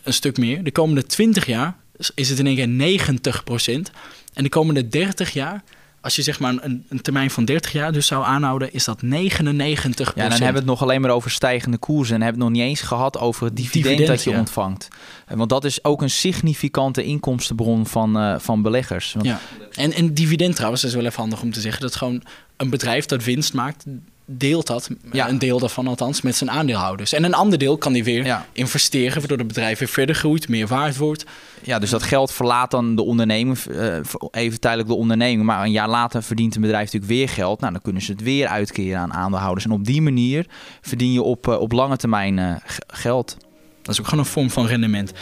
[0.03, 0.65] een stuk meer.
[0.65, 1.77] De komende 20 jaar
[2.15, 3.91] is het in één keer 90 procent.
[4.33, 5.63] En de komende 30 jaar
[6.05, 9.03] als je zeg maar een, een, termijn van 30 jaar dus zou aanhouden, is dat
[9.03, 12.15] 99% Ja, dan hebben we het nog alleen maar over stijgende koersen.
[12.15, 14.89] En hebben we het nog niet eens gehad over het dividend, dat je ontvangt.
[15.29, 19.13] Want dat is ook een significante inkomstenbron van, uh, van beleggers.
[19.13, 19.27] Want...
[19.27, 19.41] Ja.
[19.73, 21.83] En, en dividend trouwens, dat is wel even handig om te zeggen.
[21.83, 22.23] Dat gewoon
[22.57, 23.85] een bedrijf dat winst maakt,
[24.27, 25.29] deelt dat, ja.
[25.29, 27.13] een deel daarvan althans, met zijn aandeelhouders.
[27.13, 30.67] En een ander deel kan die weer investeren, waardoor het bedrijf weer verder groeit, meer
[30.67, 31.25] waard wordt.
[31.63, 33.97] Ja, dus dat geld verlaat dan de ondernemer, uh,
[34.31, 37.61] even tijdelijk de onderneming, maar een jaar later verdient een bedrijf natuurlijk weer geld.
[37.61, 39.65] Nou, dan kunnen ze het weer uitkeren aan aandeelhouders.
[39.65, 40.47] En op die manier
[40.81, 42.55] verdien je op, uh, op lange termijn uh,
[42.87, 43.37] geld.
[43.83, 45.13] Dat is ook gewoon een vorm van rendement.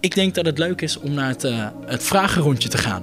[0.00, 1.42] Ik denk dat het leuk is om naar het,
[1.86, 3.02] het vragenrondje te gaan.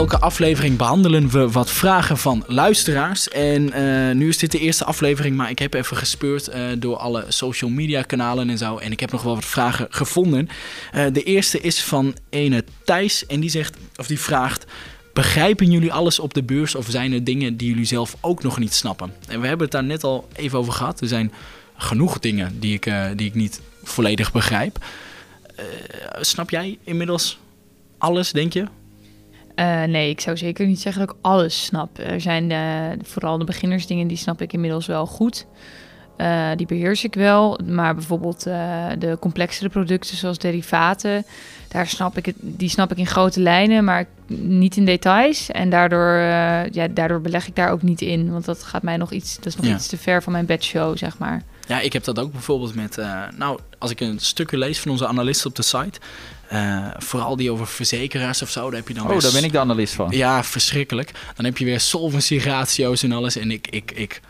[0.00, 3.28] Elke aflevering behandelen we wat vragen van luisteraars.
[3.28, 6.96] En uh, nu is dit de eerste aflevering, maar ik heb even gespeurd uh, door
[6.96, 8.76] alle social media kanalen en zo.
[8.76, 10.48] En ik heb nog wel wat vragen gevonden.
[10.94, 14.64] Uh, de eerste is van ene Thijs en die zegt, of die vraagt...
[15.12, 18.58] Begrijpen jullie alles op de beurs of zijn er dingen die jullie zelf ook nog
[18.58, 19.12] niet snappen?
[19.28, 21.00] En we hebben het daar net al even over gehad.
[21.00, 21.32] Er zijn
[21.76, 24.84] genoeg dingen die ik, die ik niet volledig begrijp.
[26.20, 27.38] snap jij inmiddels
[27.98, 28.66] alles, denk je?
[29.56, 31.98] Uh, nee, ik zou zeker niet zeggen dat ik alles snap.
[31.98, 35.46] Er zijn de, vooral de beginnersdingen, die snap ik inmiddels wel goed.
[36.16, 37.58] Uh, die beheers ik wel.
[37.66, 38.42] Maar bijvoorbeeld
[38.98, 41.24] de complexere producten zoals derivaten,
[41.68, 45.50] daar snap ik het, die snap ik in grote lijnen, maar niet in details.
[45.50, 46.16] En daardoor,
[46.72, 48.30] ja, daardoor beleg ik daar ook niet in.
[48.30, 50.96] Want dat gaat mij nog iets, dat is nog iets te ver van mijn bedshow,
[50.96, 51.42] zeg maar.
[51.70, 52.96] Ja, ik heb dat ook bijvoorbeeld met,
[53.36, 56.00] nou, als ik een stukje lees van onze analisten op de site,
[56.52, 59.52] uh, vooral die over verzekeraars of zo, daar heb je dan Oh, daar ben ik
[59.52, 60.10] de analist van.
[60.10, 61.12] Ja, verschrikkelijk.
[61.36, 63.36] Dan heb je weer solvency ratio's en alles.
[63.36, 64.20] En ik, ik, ik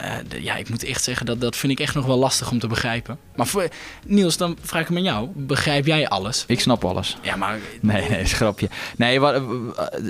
[0.00, 2.58] uh, ja, ik moet echt zeggen, dat, dat vind ik echt nog wel lastig om
[2.58, 3.18] te begrijpen.
[3.36, 3.68] Maar voor,
[4.06, 5.28] Niels, dan vraag ik me aan jou.
[5.34, 6.44] Begrijp jij alles?
[6.46, 7.16] Ik snap alles.
[7.22, 7.58] Ja, maar...
[7.80, 8.68] Nee, nee, schrapje.
[8.96, 9.34] Nee, wat,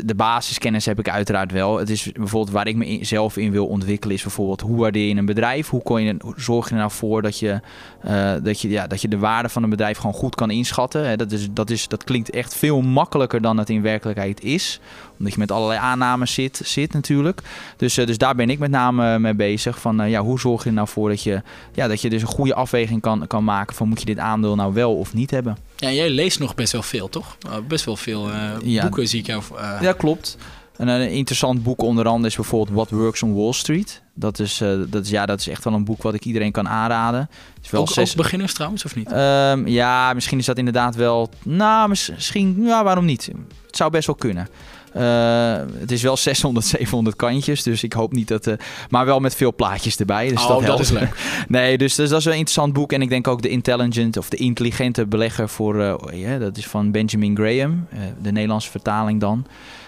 [0.05, 1.79] de basiskennis heb ik uiteraard wel.
[1.79, 4.17] Het is bijvoorbeeld waar ik me zelf in wil ontwikkelen...
[4.17, 5.69] is bijvoorbeeld hoe waardeer je een bedrijf?
[5.69, 7.61] Hoe, kon je, hoe zorg je er nou voor dat je,
[8.07, 11.19] uh, dat, je, ja, dat je de waarde van een bedrijf gewoon goed kan inschatten?
[11.19, 14.81] Dat, is, dat, is, dat klinkt echt veel makkelijker dan het in werkelijkheid is
[15.23, 17.43] omdat je met allerlei aannames zit, zit natuurlijk.
[17.77, 19.81] Dus, uh, dus daar ben ik met name mee bezig.
[19.81, 21.43] Van uh, ja, hoe zorg je er nou voor dat je,
[21.75, 24.55] ja, dat je dus een goede afweging kan, kan maken van moet je dit aandeel
[24.55, 25.57] nou wel of niet hebben.
[25.77, 27.37] Ja, jij leest nog best wel veel, toch?
[27.69, 28.31] Best wel veel
[28.65, 29.43] ja, boeken zie ik jou.
[29.81, 30.37] Ja, klopt.
[30.77, 34.03] En een interessant boek onder andere is bijvoorbeeld What Works on Wall Street.
[34.15, 36.53] Dat is, uh, dat is, ja, dat is echt wel een boek wat ik iedereen
[36.53, 37.31] kan aanraden.
[37.63, 38.11] Is wel ook, zes...
[38.11, 39.13] ook beginners trouwens, of niet?
[39.13, 41.31] Um, ja, misschien is dat inderdaad wel...
[41.43, 42.63] Nou, misschien...
[42.63, 43.31] Ja, waarom niet?
[43.67, 44.49] Het zou best wel kunnen.
[44.97, 48.47] Uh, het is wel 600, 700 kantjes, dus ik hoop niet dat...
[48.47, 48.55] Uh,
[48.91, 51.17] maar wel met veel plaatjes erbij, dus oh, dat, dat is leuk.
[51.49, 52.93] nee, dus, dus, dat is een interessant boek.
[52.93, 55.77] En ik denk ook de Intelligent of de Intelligente Belegger voor...
[55.77, 57.87] Uh, yeah, dat is van Benjamin Graham,
[58.23, 59.47] de Nederlandse vertaling dan.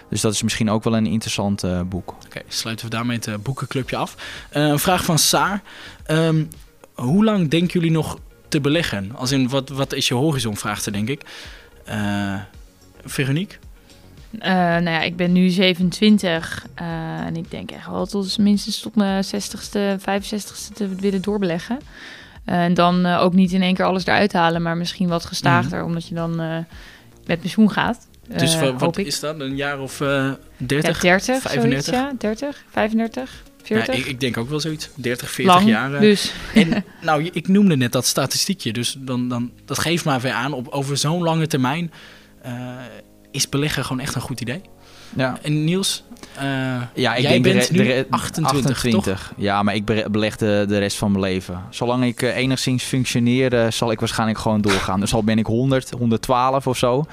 [0.09, 2.11] Dus dat is misschien ook wel een interessant boek.
[2.11, 4.17] Oké, okay, sluiten we daarmee het boekenclubje af.
[4.51, 5.63] een vraag van Saar.
[6.11, 6.49] Um,
[6.95, 9.11] hoe lang denken jullie nog te beleggen?
[9.15, 11.23] Als in, wat, wat is je horizon, vraagt ze denk ik.
[13.05, 13.57] Veronique?
[14.39, 18.39] Uh, nou ja, ik ben nu 27 uh, eh, en ik denk echt wel tot
[18.39, 21.79] minstens tot mijn 60ste, 65ste te willen doorbeleggen.
[22.47, 25.79] Uh, en dan ook niet in één keer alles eruit halen, maar misschien wat gestaagder,
[25.79, 25.87] mm.
[25.87, 26.37] omdat je dan
[27.27, 28.09] met pensioen gaat.
[28.37, 29.41] Dus wat is dat?
[29.41, 29.97] Een jaar of
[30.57, 31.03] 30?
[31.03, 31.63] Ja, 30, 35?
[31.63, 33.43] Zoiets, ja, 30, 35.
[33.63, 33.95] 40?
[33.95, 34.91] Ja, ik, ik, denk ook wel zoiets.
[34.95, 36.01] 30, 40 Lang, jaar.
[36.01, 36.33] Dus.
[36.55, 38.73] En nou, ik noemde net dat statistiekje.
[38.73, 41.93] Dus dan, dan, dat geeft maar weer aan, op, over zo'n lange termijn
[43.35, 44.61] is beleggen gewoon echt een goed idee.
[45.17, 45.39] Ja.
[45.43, 46.05] En Niels,
[46.37, 46.43] uh,
[46.95, 49.33] ja, ik jij denk bent de, nu 28, 28.
[49.37, 51.63] Ja, maar ik beleg de, de rest van mijn leven.
[51.71, 55.01] Zolang ik uh, enigszins functioneer, uh, zal ik waarschijnlijk gewoon doorgaan.
[55.01, 57.05] Dus al ben ik 100, 112 of zo.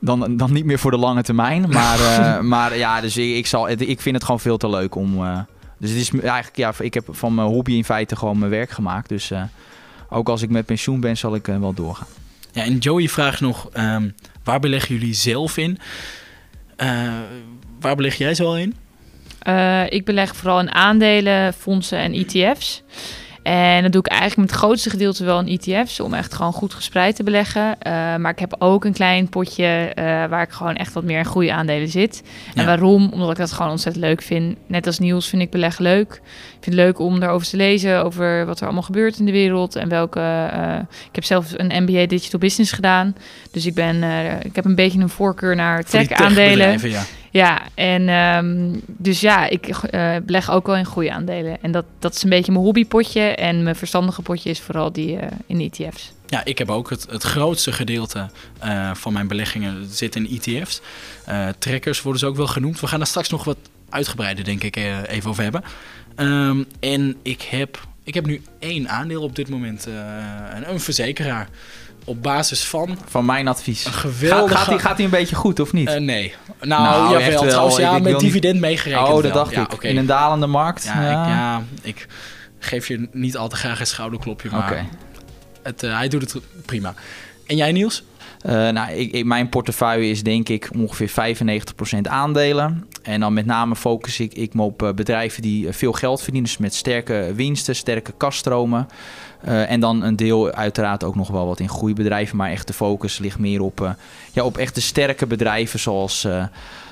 [0.00, 1.68] Dan, dan niet meer voor de lange termijn.
[1.68, 1.98] Maar,
[2.54, 5.16] maar ja, dus ik, ik, zal, ik vind het gewoon veel te leuk om...
[5.78, 8.70] dus het is eigenlijk, ja, ik heb van mijn hobby in feite gewoon mijn werk
[8.70, 9.08] gemaakt.
[9.08, 9.32] Dus
[10.08, 12.08] ook als ik met pensioen ben, zal ik wel doorgaan.
[12.52, 13.68] Ja, en Joey vraagt nog...
[13.76, 15.78] Um, Waar beleggen jullie zelf in?
[16.76, 17.12] Uh,
[17.80, 18.74] waar beleg jij zo in?
[19.48, 22.82] Uh, ik beleg vooral in aandelen, fondsen en ETF's.
[23.44, 26.52] En dat doe ik eigenlijk met het grootste gedeelte wel in ETF's, om echt gewoon
[26.52, 27.76] goed gespreid te beleggen.
[27.86, 31.18] Uh, maar ik heb ook een klein potje uh, waar ik gewoon echt wat meer
[31.18, 32.22] in goede aandelen zit.
[32.54, 33.08] En waarom?
[33.12, 34.56] Omdat ik dat gewoon ontzettend leuk vind.
[34.66, 36.12] Net als nieuws vind ik beleggen leuk.
[36.12, 39.32] Ik vind het leuk om daarover te lezen, over wat er allemaal gebeurt in de
[39.32, 39.76] wereld.
[39.76, 40.20] En welke.
[40.20, 40.78] Uh,
[41.08, 43.16] ik heb zelf een MBA Digital Business gedaan.
[43.50, 44.02] Dus ik, ben,
[44.42, 46.90] ik heb een beetje een voorkeur naar tech-aandelen.
[46.90, 47.02] ja.
[47.34, 51.62] Ja, en um, dus ja, ik uh, beleg ook wel in goede aandelen.
[51.62, 53.20] En dat, dat is een beetje mijn hobbypotje.
[53.20, 56.12] En mijn verstandige potje is vooral die uh, in ETF's.
[56.26, 58.30] Ja, ik heb ook het, het grootste gedeelte
[58.64, 60.80] uh, van mijn beleggingen zit in ETF's.
[61.58, 62.80] trackers worden ze ook wel genoemd.
[62.80, 65.62] We gaan daar straks nog wat uitgebreider, denk ik, even over hebben.
[66.16, 69.86] Um, en ik heb, ik heb nu één aandeel op dit moment.
[69.86, 71.48] een, een verzekeraar
[72.04, 72.98] op basis van...
[73.08, 73.84] Van mijn advies.
[73.84, 74.56] Een geweldige...
[74.56, 75.88] Gaat, gaat, hij, een beetje goed of niet?
[75.88, 76.34] Uh, nee.
[76.60, 77.46] Nou, nou jawel.
[77.46, 79.72] Trouwens, ja, met dividend meegerekend Oh, dat dacht ik.
[79.72, 79.90] Okay.
[79.90, 80.84] In een dalende markt?
[80.84, 81.10] Ja, ja.
[81.10, 82.06] Ik, ja, ik
[82.58, 84.88] geef je niet al te graag een schouderklopje, maar okay.
[85.62, 86.94] het, uh, hij doet het prima.
[87.46, 88.04] En jij, Niels?
[88.46, 91.36] Uh, nou, ik, ik, mijn portefeuille is denk ik ongeveer
[91.96, 92.88] 95% aandelen.
[93.02, 96.50] En dan met name focus ik, ik me op bedrijven die veel geld verdienen.
[96.50, 98.88] Dus met sterke winsten, sterke kaststromen.
[99.48, 102.36] Uh, en dan een deel uiteraard ook nog wel wat in groeibedrijven.
[102.36, 103.90] Maar echt de focus ligt meer op, uh,
[104.32, 105.78] ja, op echte sterke bedrijven.
[105.78, 106.44] Zoals uh,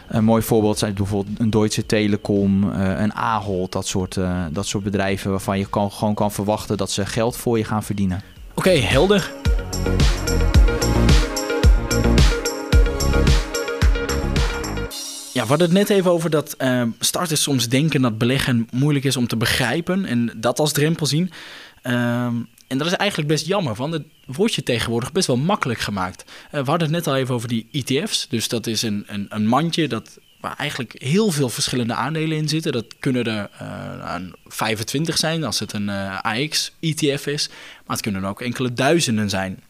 [0.09, 3.73] een mooi voorbeeld zijn bijvoorbeeld een Deutsche Telekom, een Ahold.
[3.73, 4.19] Dat soort,
[4.51, 7.83] dat soort bedrijven waarvan je kan, gewoon kan verwachten dat ze geld voor je gaan
[7.83, 8.23] verdienen.
[8.55, 9.33] Oké, helder.
[15.33, 16.57] Ja, we hadden het net even over dat
[16.99, 21.31] starters soms denken dat beleggen moeilijk is om te begrijpen en dat als drempel zien.
[21.83, 25.81] Um, en dat is eigenlijk best jammer, want het wordt je tegenwoordig best wel makkelijk
[25.81, 26.25] gemaakt.
[26.27, 28.27] Uh, we hadden het net al even over die ETF's.
[28.29, 32.49] Dus dat is een, een, een mandje dat, waar eigenlijk heel veel verschillende aandelen in
[32.49, 32.73] zitten.
[32.73, 34.15] Dat kunnen er uh,
[34.47, 37.49] 25 zijn als het een uh, AX-ETF is.
[37.49, 39.63] Maar het kunnen er ook enkele duizenden zijn.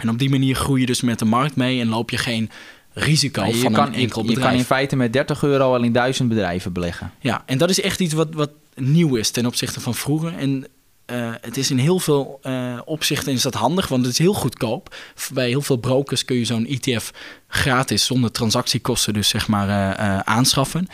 [0.00, 2.50] En op die manier groei je dus met de markt mee en loop je geen
[2.92, 4.38] risico je van kan, een enkel bedrijf.
[4.38, 7.12] Je kan in feite met 30 euro al in duizend bedrijven beleggen.
[7.20, 10.36] Ja, en dat is echt iets wat, wat nieuw is ten opzichte van vroeger.
[10.38, 10.66] En
[11.12, 14.34] uh, het is in heel veel uh, opzichten is dat handig, want het is heel
[14.34, 14.94] goedkoop.
[15.32, 17.12] Bij heel veel brokers kun je zo'n ETF
[17.48, 20.86] gratis zonder transactiekosten dus zeg maar uh, aanschaffen.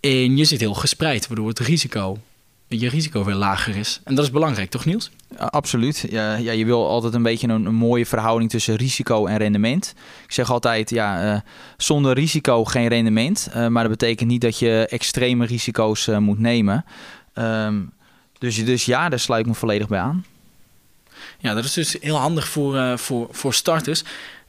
[0.00, 2.18] En je zit heel gespreid, waardoor het risico,
[2.68, 4.00] je risico weer lager is.
[4.04, 5.10] En dat is belangrijk, toch Niels?
[5.36, 6.06] absoluut.
[6.10, 9.94] Ja, ja, je wil altijd een beetje een, een, mooie verhouding tussen risico en rendement.
[10.24, 11.44] Ik zeg altijd, ja,
[11.76, 13.48] zonder risico geen rendement.
[13.54, 16.84] maar dat betekent niet dat je extreme risico's moet nemen.
[17.34, 17.92] Um,
[18.38, 20.24] dus, dus ja, daar sluit ik me volledig bij aan.
[21.38, 24.02] Ja, dat is dus heel handig voor, uh, voor, voor starters.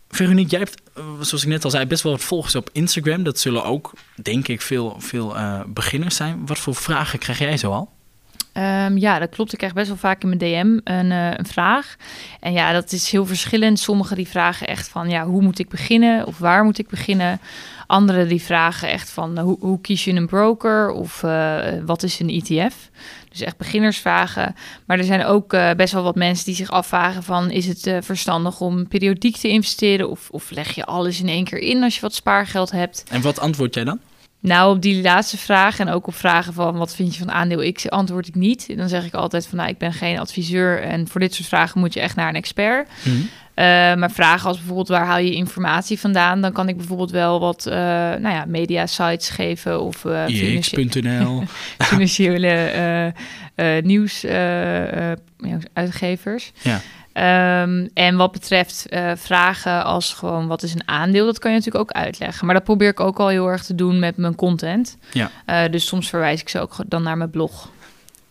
[0.10, 3.24] Veronique, jij hebt, uh, zoals ik net al zei, best wel wat volgers op Instagram.
[3.24, 6.46] Dat zullen ook, denk ik, veel, veel uh, beginners zijn.
[6.46, 7.90] Wat voor vragen krijg jij zo al?
[8.54, 9.52] Um, ja, dat klopt.
[9.52, 11.96] Ik krijg best wel vaak in mijn DM een, een, vraag.
[12.40, 13.80] En ja, dat is heel verschillend.
[13.80, 16.26] Sommigen die vragen echt van, ja, hoe moet ik beginnen?
[16.28, 17.40] Of waar moet ik beginnen?
[17.88, 20.92] Anderen die vragen echt van, hoe, hoe kies je een broker?
[20.92, 21.22] Of
[21.86, 22.90] wat is een ETF?
[23.30, 24.56] Dus echt beginnersvragen.
[24.86, 27.52] Maar er zijn ook uh, best wel wat mensen die zich afvragen van...
[27.52, 30.10] is het uh, verstandig om periodiek te investeren...
[30.10, 33.04] Of, of leg je alles in één keer in als je wat spaargeld hebt?
[33.10, 34.00] En wat antwoord jij dan?
[34.42, 37.72] Nou, op die laatste vraag en ook op vragen van wat vind je van aandeel
[37.72, 38.78] X, antwoord ik niet.
[38.78, 41.80] Dan zeg ik altijd van nou, ik ben geen adviseur en voor dit soort vragen
[41.80, 42.90] moet je echt naar een expert.
[43.04, 43.14] Mm.
[43.14, 43.28] Uh,
[44.00, 47.66] maar vragen als bijvoorbeeld waar haal je informatie vandaan, dan kan ik bijvoorbeeld wel wat
[47.68, 51.44] uh, nou ja, media sites geven of uh, IX.nl,
[51.78, 53.14] financiële
[53.82, 56.52] nieuwsuitgevers.
[56.62, 56.82] ja.
[57.14, 61.58] Um, en wat betreft uh, vragen als gewoon wat is een aandeel, dat kan je
[61.58, 62.46] natuurlijk ook uitleggen.
[62.46, 64.98] Maar dat probeer ik ook al heel erg te doen met mijn content.
[65.12, 65.32] Ja.
[65.46, 67.72] Uh, dus soms verwijs ik ze ook dan naar mijn blog.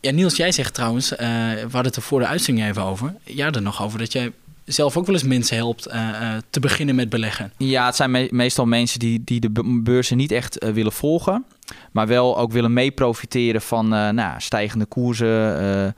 [0.00, 3.14] Ja, Niels, jij zegt trouwens, uh, we hadden het er voor de uitzending even over.
[3.24, 4.32] Ja, er nog over dat jij
[4.68, 7.52] zelf ook wel eens mensen helpt uh, uh, te beginnen met beleggen.
[7.56, 11.44] Ja, het zijn me meestal mensen die, die de beurzen niet echt uh, willen volgen.
[11.92, 15.94] Maar wel ook willen mee profiteren van nou, stijgende koersen.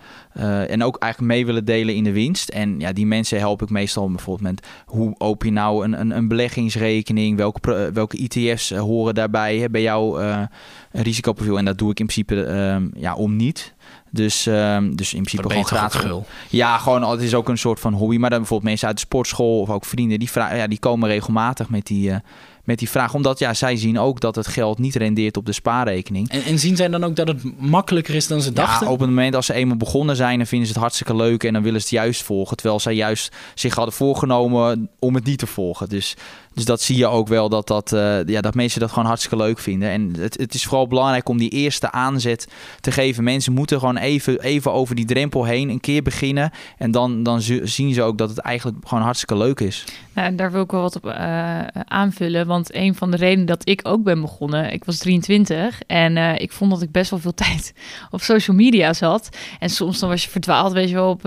[0.68, 2.48] en ook eigenlijk mee willen delen in de winst.
[2.48, 6.16] En ja, die mensen help ik meestal bijvoorbeeld met hoe open je nou een, een,
[6.16, 7.37] een beleggingsrekening.
[7.37, 10.48] Welke, welke ETF's horen daarbij hè, bij jou een
[10.92, 11.59] risicoprofiel.
[11.59, 13.74] En dat doe ik in principe ja, om niet.
[14.11, 16.03] Dus, um, dus in principe gewoon gratis.
[16.49, 18.16] Ja, gewoon, het is ook een soort van hobby.
[18.16, 21.68] Maar dan bijvoorbeeld mensen uit de sportschool of ook vrienden, die, ja, die komen regelmatig
[21.68, 22.16] met die, uh,
[22.64, 23.14] met die vraag.
[23.14, 26.29] Omdat ja, zij zien ook dat het geld niet rendeert op de spaarrekening.
[26.29, 28.87] En, en zien zij dan ook dat het makkelijker is dan ze dachten?
[28.87, 31.44] Ja, op het moment als ze eenmaal begonnen zijn, dan vinden ze het hartstikke leuk
[31.44, 32.57] en dan willen ze het juist volgen.
[32.57, 35.88] Terwijl zij juist zich hadden voorgenomen om het niet te volgen.
[35.88, 36.16] Dus
[36.55, 39.37] dus dat zie je ook wel dat, dat, uh, ja, dat mensen dat gewoon hartstikke
[39.45, 39.91] leuk vinden.
[39.91, 42.49] En het, het is vooral belangrijk om die eerste aanzet
[42.81, 43.25] te geven.
[43.25, 46.51] Mensen moeten gewoon even, even over die drempel heen een keer beginnen.
[46.79, 49.85] En dan, dan zien ze ook dat het eigenlijk gewoon hartstikke leuk is.
[50.13, 52.47] Nou, daar wil ik wel wat op uh, aanvullen.
[52.47, 56.39] Want een van de redenen dat ik ook ben begonnen, ik was 23 en uh,
[56.39, 57.75] ik vond dat ik best wel veel tijd
[58.11, 59.29] op social media zat.
[59.59, 61.25] En soms dan was je verdwaald, weet je wel, op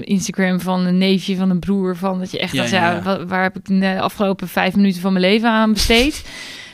[0.00, 1.96] Instagram van een neefje, van een broer.
[1.96, 3.02] Van dat je echt ja, dacht, ja, ja.
[3.02, 6.22] Waar, waar heb ik de afgelopen vijf minuten van mijn leven aan besteed.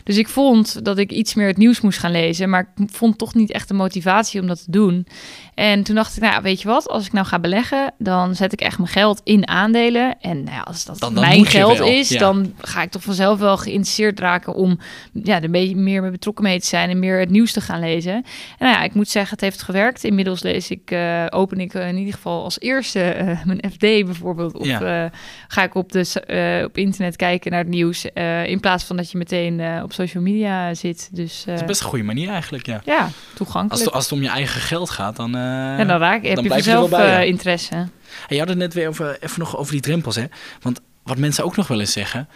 [0.05, 2.51] Dus ik vond dat ik iets meer het nieuws moest gaan lezen.
[2.51, 5.07] Maar ik vond toch niet echt de motivatie om dat te doen.
[5.55, 8.53] En toen dacht ik, nou weet je wat, als ik nou ga beleggen, dan zet
[8.53, 10.21] ik echt mijn geld in aandelen.
[10.21, 13.57] En nou ja, als dat dan, mijn geld is, dan ga ik toch vanzelf wel
[13.57, 14.79] geïnteresseerd raken om
[15.13, 17.61] ja, er een beetje meer mee betrokken mee te zijn en meer het nieuws te
[17.61, 18.15] gaan lezen.
[18.15, 18.25] En
[18.59, 20.05] nou ja, ik moet zeggen, het heeft gewerkt.
[20.05, 24.55] Inmiddels lees ik, uh, open ik in ieder geval als eerste uh, mijn FD bijvoorbeeld.
[24.55, 25.05] Of ja.
[25.05, 25.11] uh,
[25.49, 28.07] ga ik op, de, op internet kijken naar het nieuws.
[28.45, 31.09] in plaats van dat je meteen op social media zit.
[31.13, 32.81] Dus, het is best een goede manier eigenlijk, ja.
[32.85, 33.73] Ja, toegankelijk.
[33.73, 36.45] Als het, als het om je eigen geld gaat, dan ja, dan raak heb dan
[36.45, 37.75] je zelf uh, interesse.
[37.75, 37.91] En
[38.29, 40.17] je had het net weer over, even nog over die drempels.
[40.17, 40.25] Hè?
[40.63, 42.29] Want wat mensen ook nog wel eens zeggen...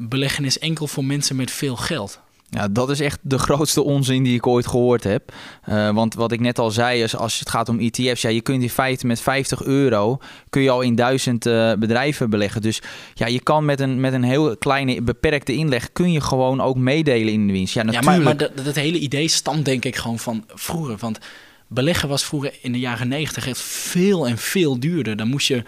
[0.00, 2.20] Beleggen is enkel voor mensen met veel geld.
[2.50, 5.32] Ja, dat is echt de grootste onzin die ik ooit gehoord heb.
[5.68, 8.40] Uh, want wat ik net al zei, is als het gaat om ETF's, ja, je
[8.40, 10.18] kunt in feite met 50 euro
[10.50, 12.62] kun je al in duizend uh, bedrijven beleggen.
[12.62, 12.82] Dus
[13.14, 16.76] ja, je kan met een, met een heel kleine beperkte inleg kun je gewoon ook
[16.76, 17.74] meedelen in de winst.
[17.74, 18.12] Ja, natuurlijk.
[18.12, 20.96] Ja, maar, maar dat, dat hele idee stamt denk ik gewoon van vroeger.
[20.96, 21.18] Want
[21.66, 25.16] beleggen was vroeger in de jaren 90 echt veel en veel duurder.
[25.16, 25.62] Dan moest je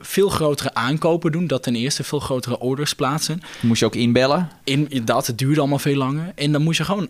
[0.00, 1.46] veel grotere aankopen doen.
[1.46, 3.40] Dat ten eerste, veel grotere orders plaatsen.
[3.60, 4.50] Moest je ook inbellen?
[4.64, 6.32] In, dat, het duurde allemaal veel langer.
[6.34, 7.08] En dan moest je gewoon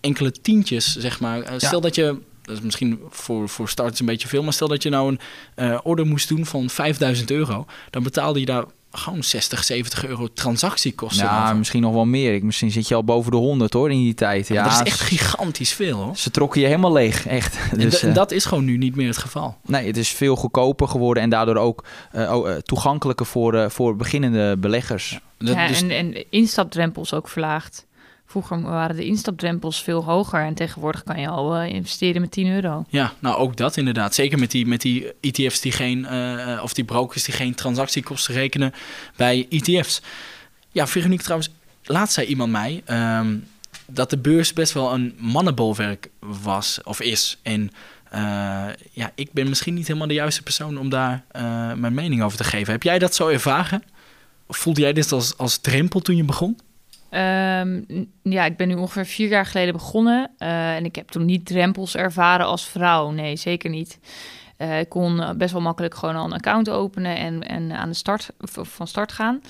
[0.00, 1.40] enkele tientjes, zeg maar.
[1.40, 4.68] Eh, stel dat je, dat is misschien voor, voor starters een beetje veel, maar stel
[4.68, 5.20] dat je nou een
[5.64, 7.66] uh, order moest doen van 5000 euro.
[7.90, 8.64] Dan betaalde je daar
[8.98, 11.24] gewoon 60, 70 euro transactiekosten.
[11.24, 12.34] Ja, misschien nog wel meer.
[12.34, 14.48] Ik, misschien zit je al boven de 100 hoor in die tijd.
[14.48, 16.16] Ja, dat is echt gigantisch veel hoor.
[16.16, 17.58] Ze trokken je helemaal leeg, echt.
[17.76, 19.56] Dus, en, dat is gewoon nu niet meer het geval.
[19.66, 25.20] Nee, het is veel goedkoper geworden en daardoor ook uh, toegankelijker voor, voor beginnende beleggers.
[25.38, 25.82] Ja, dus...
[25.82, 27.86] en, en instapdrempels ook verlaagd.
[28.26, 32.46] Vroeger waren de instapdrempels veel hoger en tegenwoordig kan je al uh, investeren met 10
[32.46, 32.84] euro.
[32.88, 34.14] Ja, nou ook dat inderdaad.
[34.14, 38.34] Zeker met die, met die ETF's die geen, uh, of die brokers die geen transactiekosten
[38.34, 38.72] rekenen
[39.16, 40.02] bij ETF's.
[40.70, 41.50] Ja, Veronique trouwens,
[41.82, 42.82] laatst zei iemand mij
[43.18, 43.46] um,
[43.86, 47.38] dat de beurs best wel een mannenbolwerk was of is.
[47.42, 47.70] En
[48.14, 48.20] uh,
[48.90, 51.24] ja, ik ben misschien niet helemaal de juiste persoon om daar
[51.76, 52.72] mijn mening over te geven.
[52.72, 53.82] Heb jij dat zo ervaren?
[54.48, 56.58] Voelde jij dit als, als drempel toen je begon?
[57.14, 57.86] Um,
[58.22, 60.30] ja, ik ben nu ongeveer vier jaar geleden begonnen.
[60.38, 63.10] Uh, en ik heb toen niet drempels ervaren als vrouw.
[63.10, 63.98] Nee, zeker niet.
[64.58, 67.94] Uh, ik kon best wel makkelijk gewoon al een account openen en, en aan de
[67.94, 68.30] start,
[68.62, 69.40] van start gaan.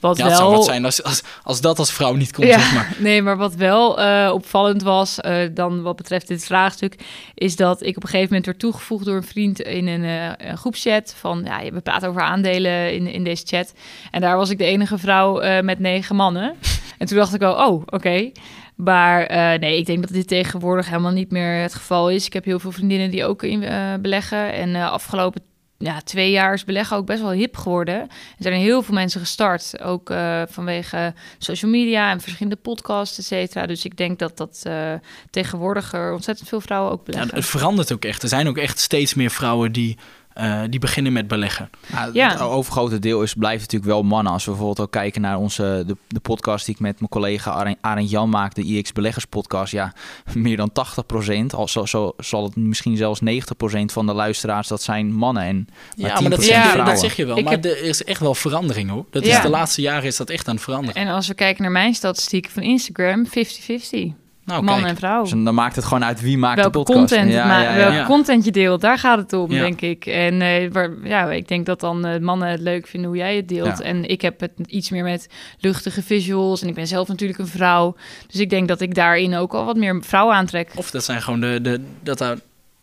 [0.00, 0.36] Wat ja, wel...
[0.36, 2.94] zou wat zijn als, als, als dat als vrouw niet komt, ja, zeg maar.
[2.98, 6.96] Nee, maar wat wel uh, opvallend was, uh, dan wat betreft dit vraagstuk,
[7.34, 10.50] is dat ik op een gegeven moment werd toegevoegd door een vriend in een, uh,
[10.50, 13.72] een groepschat van, ja, we praten over aandelen in, in deze chat.
[14.10, 16.56] En daar was ik de enige vrouw met negen mannen.
[16.98, 17.94] En toen dacht ik wel, oh, oké.
[17.94, 18.32] Okay.
[18.74, 19.28] Maar
[19.58, 22.26] nee, ik denk dat dit tegenwoordig helemaal niet meer het geval is.
[22.26, 23.60] Ik heb heel veel vriendinnen die ook in
[24.02, 24.52] beleggen.
[24.52, 25.42] En afgelopen
[25.78, 27.94] ja, twee jaar is beleggen ook best wel hip geworden.
[28.00, 33.24] Er zijn heel veel mensen gestart, ook uh, vanwege social media en verschillende podcasts, et
[33.24, 33.66] cetera.
[33.66, 34.92] Dus ik denk dat dat uh,
[35.30, 37.30] tegenwoordig er ontzettend veel vrouwen ook beleggen.
[37.30, 38.22] Ja, het verandert ook echt.
[38.22, 39.98] Er zijn ook echt steeds meer vrouwen die
[40.40, 41.70] uh, die beginnen met beleggen.
[41.86, 42.30] Nou, ja.
[42.30, 44.32] Het overgrote deel is, blijft natuurlijk wel mannen.
[44.32, 47.76] Als we bijvoorbeeld ook kijken naar onze, de, de podcast die ik met mijn collega
[47.80, 49.72] Arend Jan maak, de IX Beleggers podcast.
[49.72, 49.92] Ja,
[50.34, 54.12] meer dan 80 procent, al zo, zo, zal het misschien zelfs 90 procent van de
[54.12, 55.42] luisteraars, dat zijn mannen.
[55.42, 57.38] En maar ja, maar dat, ja, dat zeg je wel.
[57.38, 57.64] Ik maar heb...
[57.64, 59.04] er is echt wel verandering hoor.
[59.10, 60.94] Dat is, de laatste jaren is dat echt aan het veranderen.
[61.02, 64.25] En als we kijken naar mijn statistieken van Instagram, 50-50.
[64.46, 65.22] Nou, man en vrouw.
[65.22, 66.98] Dus dan maakt het gewoon uit wie maakt welke de podcast.
[66.98, 70.06] Content, ja, ja, ja, welke content je deelt, daar gaat het om, denk ik.
[70.06, 73.36] En uh, waar, ja, ik denk dat dan uh, mannen het leuk vinden hoe jij
[73.36, 73.80] het deelt.
[73.80, 75.28] En ik heb het iets meer met
[75.58, 76.62] luchtige visuals.
[76.62, 77.96] En ik ben zelf natuurlijk een vrouw.
[78.26, 80.72] Dus ik denk dat ik daarin ook al wat meer vrouwen aantrek.
[80.74, 82.36] Of dat zijn gewoon de, de dat,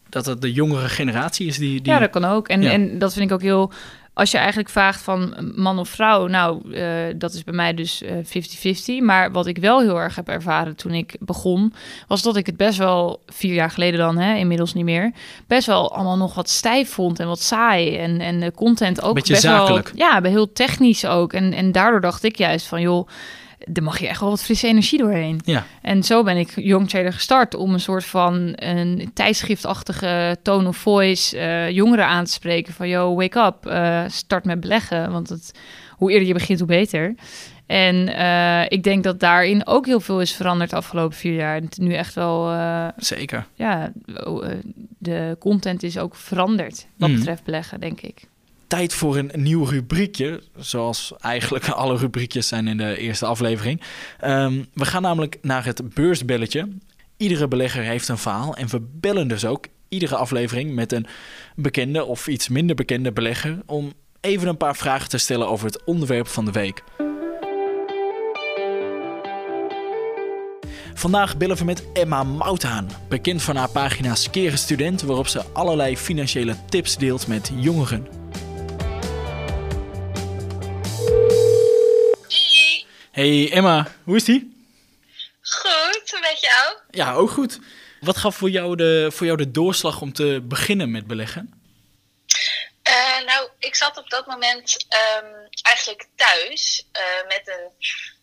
[0.09, 1.91] dat het de jongere generatie is die, die...
[1.93, 2.47] Ja, dat kan ook.
[2.47, 3.71] En, en dat vind ik ook heel
[4.13, 8.03] als je eigenlijk vraagt van man of vrouw, nou, uh, dat is bij mij dus
[8.03, 8.07] 50-50.
[8.85, 11.73] Uh, maar wat ik wel heel erg heb ervaren toen ik begon,
[12.07, 15.11] was dat ik het best wel vier jaar geleden dan, hè, inmiddels niet meer,
[15.47, 17.97] best wel allemaal nog wat stijf vond en wat saai.
[17.97, 19.91] En, en de content ook Beetje best zakelijk.
[19.95, 20.07] wel.
[20.07, 21.33] Ja, heel technisch ook.
[21.33, 23.07] En, en daardoor dacht ik juist van, joh
[23.73, 25.41] er mag je echt wel wat frisse energie doorheen.
[25.45, 25.65] Ja.
[25.81, 30.77] En zo ben ik Young Trader gestart om een soort van een tijdschriftachtige tone of
[30.77, 35.29] voice uh, jongeren aan te spreken van yo, wake up, uh, start met beleggen, want
[35.29, 35.51] het,
[35.89, 37.15] hoe eerder je begint, hoe beter.
[37.65, 41.55] En uh, ik denk dat daarin ook heel veel is veranderd de afgelopen vier jaar.
[41.55, 42.57] Het nu echt wel.
[42.97, 43.45] Zeker.
[43.53, 43.91] Ja,
[44.97, 47.15] de content is ook veranderd wat mm.
[47.15, 48.27] betreft beleggen, denk ik
[48.73, 50.41] tijd voor een nieuw rubriekje.
[50.57, 53.81] Zoals eigenlijk alle rubriekjes zijn in de eerste aflevering.
[54.25, 56.67] Um, we gaan namelijk naar het beursbelletje.
[57.17, 61.05] Iedere belegger heeft een verhaal en we bellen dus ook iedere aflevering met een
[61.55, 65.83] bekende of iets minder bekende belegger om even een paar vragen te stellen over het
[65.83, 66.83] onderwerp van de week.
[70.93, 75.97] Vandaag bellen we met Emma Mouthaan, bekend van haar pagina Skere Student, waarop ze allerlei
[75.97, 78.22] financiële tips deelt met jongeren.
[83.13, 83.51] Hey.
[83.51, 84.65] Emma, hoe is die?
[85.41, 86.77] Goed, met jou?
[86.91, 87.59] Ja, ook goed.
[87.99, 91.63] Wat gaf voor jou de, voor jou de doorslag om te beginnen met beleggen?
[92.87, 94.85] Uh, nou, ik zat op dat moment
[95.19, 97.71] um, eigenlijk thuis uh, met, een,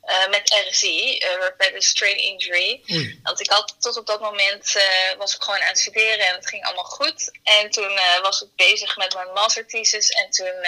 [0.05, 2.83] uh, met RSI, Rapid Strain Injury.
[3.23, 4.77] Want ik had tot op dat moment
[5.19, 7.31] was ik gewoon aan het studeren en het ging allemaal goed.
[7.43, 10.67] En toen was ik bezig met mijn masterthesis en toen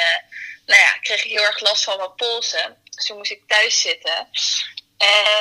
[0.66, 2.82] nou ja, kreeg ik heel erg last van mijn polsen.
[2.90, 4.28] Dus toen moest ik thuis zitten.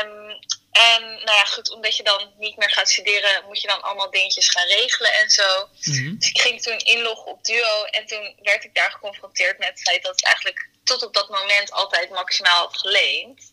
[0.02, 0.40] Um,
[0.72, 4.12] en nou ja, goed, omdat je dan niet meer gaat studeren, moet je dan allemaal
[4.12, 5.68] dingetjes gaan regelen en zo.
[5.82, 6.18] Mhm.
[6.18, 9.82] Dus ik ging toen inloggen op Duo en toen werd ik daar geconfronteerd met het
[9.82, 13.52] feit dat ik eigenlijk tot op dat moment altijd maximaal had geleend.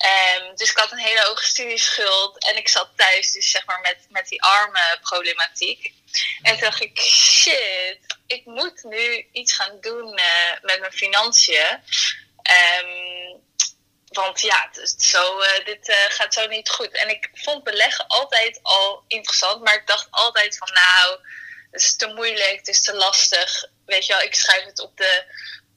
[0.00, 3.80] Um, dus ik had een hele hoge studieschuld en ik zat thuis dus zeg maar
[3.80, 5.92] met, met die arme problematiek.
[6.42, 11.82] En toen dacht ik, shit, ik moet nu iets gaan doen uh, met mijn financiën.
[12.82, 13.42] Um,
[14.10, 16.92] want ja, het zo, uh, dit uh, gaat zo niet goed.
[16.92, 21.18] En ik vond beleggen altijd al interessant, maar ik dacht altijd van nou,
[21.70, 23.64] het is te moeilijk, het is te lastig.
[23.86, 25.24] Weet je wel, ik schrijf het op de,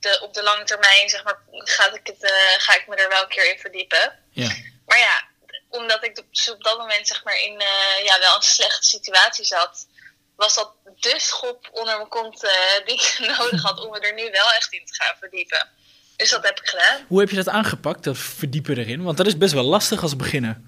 [0.03, 3.09] de, op de lange termijn, zeg maar, ga ik, het, uh, ga ik me er
[3.09, 4.19] wel een keer in verdiepen.
[4.31, 4.51] Ja.
[4.85, 5.27] Maar ja,
[5.69, 7.63] omdat ik dus op dat moment zeg maar in
[8.03, 9.87] ja, wel een slechte situatie zat,
[10.35, 12.39] was dat de schop onder mijn kont
[12.85, 15.69] die ik nodig had om me er nu wel echt in te gaan verdiepen.
[16.15, 17.05] Dus dat heb ik gedaan.
[17.07, 19.03] Hoe heb je dat aangepakt, dat verdiepen erin?
[19.03, 20.61] Want dat is best wel lastig als beginner.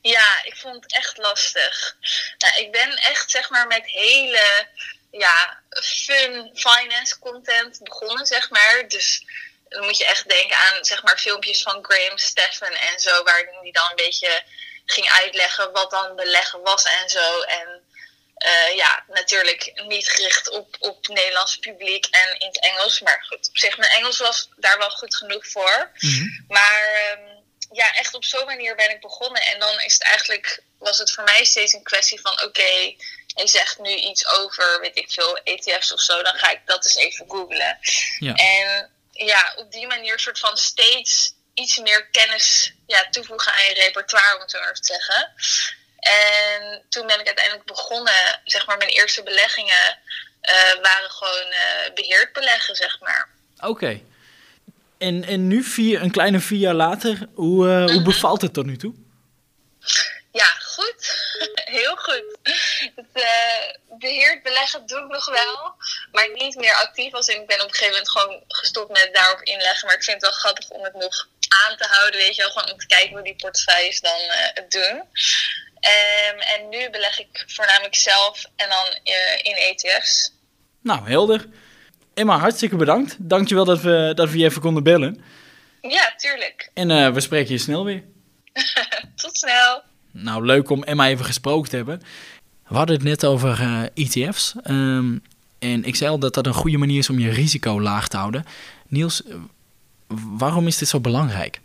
[0.00, 1.96] Ja, ik vond het echt lastig.
[2.38, 4.68] Nou, ik ben echt zeg maar met hele
[5.18, 8.88] ja, fun finance content begonnen, zeg maar.
[8.88, 9.24] Dus
[9.68, 13.60] dan moet je echt denken aan zeg maar filmpjes van Graham Steffen en zo, waarin
[13.62, 14.42] die dan een beetje
[14.86, 17.40] ging uitleggen wat dan beleggen was en zo.
[17.40, 17.84] En
[18.44, 23.00] uh, ja, natuurlijk niet gericht op, op het Nederlands publiek en in het Engels.
[23.00, 25.90] Maar goed, op zich, mijn Engels was daar wel goed genoeg voor.
[25.98, 26.44] Mm -hmm.
[26.48, 29.42] Maar um, ja, echt op zo'n manier ben ik begonnen.
[29.42, 32.96] En dan is het eigenlijk, was het voor mij steeds een kwestie van: oké, okay,
[33.36, 36.22] hij zegt nu iets over, weet ik veel, ETF's of zo.
[36.22, 37.78] Dan ga ik dat eens even googlen.
[38.18, 38.34] Ja.
[38.34, 43.74] En ja, op die manier soort van steeds iets meer kennis ja, toevoegen aan je
[43.74, 45.32] repertoire, om het zo maar te zeggen.
[45.98, 49.98] En toen ben ik uiteindelijk begonnen, zeg maar, mijn eerste beleggingen
[50.42, 53.28] uh, waren gewoon uh, beheerd beleggen, zeg maar.
[53.56, 53.68] Oké.
[53.68, 54.04] Okay.
[54.98, 57.92] En, en nu, vier, een kleine vier jaar later, hoe, uh, mm -hmm.
[57.92, 58.94] hoe bevalt het tot nu toe?
[60.36, 61.00] Ja, goed.
[61.78, 62.24] Heel goed.
[62.94, 65.74] Het uh, beheerd beleggen doe ik nog wel,
[66.12, 67.12] maar niet meer actief.
[67.12, 69.86] Als in, ik ben op een gegeven moment gewoon gestopt met daarop inleggen.
[69.86, 71.28] Maar ik vind het wel grappig om het nog
[71.66, 72.50] aan te houden, weet je wel.
[72.50, 74.96] Gewoon om te kijken hoe die portefeuilles dan uh, het doen.
[74.96, 80.32] Um, en nu beleg ik voornamelijk zelf en dan uh, in ETF's.
[80.82, 81.46] Nou, helder.
[82.14, 83.16] Emma, hartstikke bedankt.
[83.18, 85.24] Dankjewel dat we, dat we je even konden bellen.
[85.80, 86.70] Ja, tuurlijk.
[86.74, 88.04] En we spreken je snel weer.
[89.22, 89.82] Tot snel.
[90.22, 92.00] Nou, leuk om Emma even gesproken te hebben.
[92.68, 94.54] We hadden het net over uh, ETF's.
[94.70, 95.22] Um,
[95.58, 98.16] en ik zei al dat dat een goede manier is om je risico laag te
[98.16, 98.44] houden.
[98.88, 99.22] Niels,
[100.38, 101.60] waarom is dit zo belangrijk?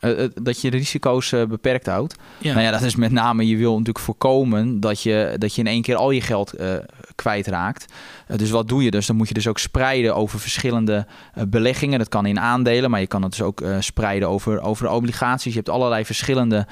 [0.00, 2.16] Uh, dat je de risico's beperkt houdt.
[2.38, 2.52] Ja.
[2.52, 5.66] Nou ja, dat is met name, je wil natuurlijk voorkomen dat je, dat je in
[5.66, 6.74] één keer al je geld uh,
[7.14, 7.92] kwijtraakt.
[8.36, 9.06] dus wat doe je dus?
[9.06, 11.06] Dan moet je dus ook spreiden over verschillende
[11.48, 11.98] beleggingen.
[11.98, 15.52] Dat kan in aandelen, maar je kan het dus ook spreiden over, over obligaties.
[15.52, 16.66] Je hebt allerlei verschillende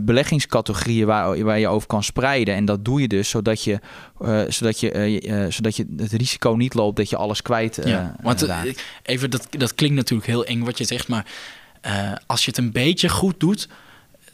[0.00, 2.54] beleggingscategorieën waar, waar je over kan spreiden.
[2.54, 3.80] En dat doe je dus zodat je,
[4.48, 8.46] zodat je, zodat je het risico niet loopt dat je alles kwijt ja, want.
[9.02, 11.26] Even, dat, dat klinkt natuurlijk heel eng wat je zegt, maar...
[12.26, 13.68] Als je het een beetje goed doet,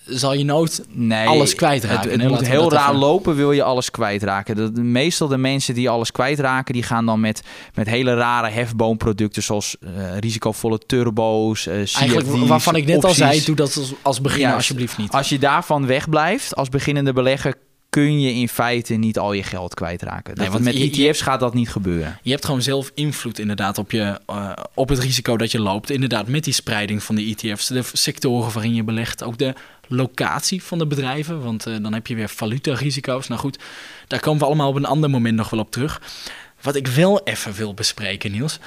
[0.07, 2.11] zal je nooit nee, alles kwijtraken.
[2.11, 3.01] Het, het moet heel raar even...
[3.01, 4.75] lopen, wil je alles kwijtraken.
[4.75, 7.43] De, meestal de mensen die alles kwijtraken, die gaan dan met,
[7.75, 13.23] met hele rare hefboomproducten zoals uh, risicovolle turbo's, uh, Eigenlijk waarvan ik net opties.
[13.23, 15.13] al zei, doe dat als, als beginner Ja, alsjeblieft niet.
[15.13, 17.55] Als je daarvan wegblijft als beginnende belegger,
[17.91, 20.35] kun je in feite niet al je geld kwijtraken.
[20.35, 22.19] Nee, Dat- want met je- ETF's gaat dat niet gebeuren.
[22.23, 25.91] Je hebt gewoon zelf invloed inderdaad op, je, eh, op het risico dat je loopt.
[25.91, 29.55] Inderdaad, met die spreiding van de ETF's, de sectoren waarin je belegt, ook de
[29.89, 31.43] locatie van de bedrijven.
[31.43, 33.29] Want eh, dan heb je weer valutarisico's.
[33.29, 33.59] Nou goed,
[34.07, 36.03] daar komen we allemaal op een ander moment nog wel op terug.
[36.61, 38.59] Wat ik wel even wil bespreken, Niels.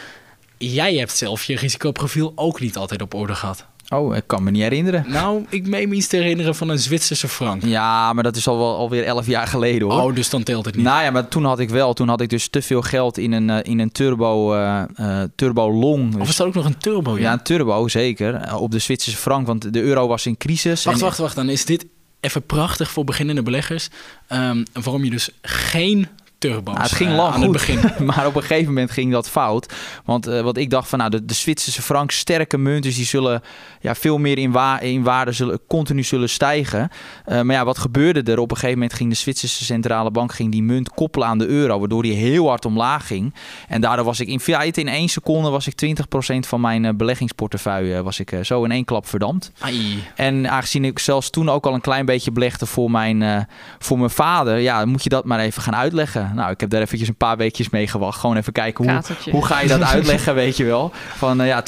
[0.57, 3.66] Jij hebt zelf je risicoprofiel ook niet altijd op orde gehad.
[3.89, 5.05] Oh, ik kan me niet herinneren.
[5.07, 7.65] Nou, ik meen me iets te herinneren van een Zwitserse frank.
[7.65, 10.01] Ja, maar dat is al wel alweer elf jaar geleden hoor.
[10.01, 10.86] Oh, dus dan telt het niet.
[10.86, 11.93] Nou ja, maar toen had ik wel.
[11.93, 15.71] Toen had ik dus te veel geld in een, eh, in een turbo, eh, turbo
[15.71, 16.19] long.
[16.19, 17.17] of is dat ook nog een turbo?
[17.17, 18.55] ja, een turbo zeker.
[18.55, 19.47] Op de Zwitserse frank.
[19.47, 20.83] Want de euro was in crisis.
[20.83, 21.36] Wacht, en- wacht, wacht.
[21.36, 21.86] Dan is dit
[22.19, 23.89] even prachtig voor beginnende beleggers.
[24.29, 26.07] Um, waarom je dus geen
[26.38, 28.05] turbo's nou, het ging uh, lang aan goed, het begin.
[28.09, 29.73] maar op een gegeven moment ging dat fout.
[30.05, 33.05] Want uh, wat ik dacht van, nou, de, de Zwitserse frank, sterke munten, dus die
[33.05, 33.41] zullen
[33.86, 36.89] ja, veel meer in, wa in waarde zullen, continu zullen stijgen.
[37.27, 38.39] Uh, maar ja, wat gebeurde er?
[38.39, 41.47] Op een gegeven moment ging de Zwitserse centrale bank ging die munt koppelen aan de
[41.47, 43.33] euro, waardoor die heel hard omlaag ging.
[43.67, 48.03] En daardoor was ik in feite in één seconde was ik 20% van mijn beleggingsportefeuille
[48.03, 49.51] was ik zo in één klap verdampt.
[49.59, 50.03] Ai.
[50.15, 53.47] En aangezien ik zelfs toen ook al een klein beetje belegde voor mijn,
[53.79, 56.31] voor mijn vader, ja, moet je dat maar even gaan uitleggen.
[56.36, 58.19] Nou, ik heb daar eventjes een paar weekjes mee gewacht.
[58.19, 60.91] Gewoon even kijken hoe, hoe ga je dat uitleggen, weet je wel.
[61.15, 61.63] Van uh, ja,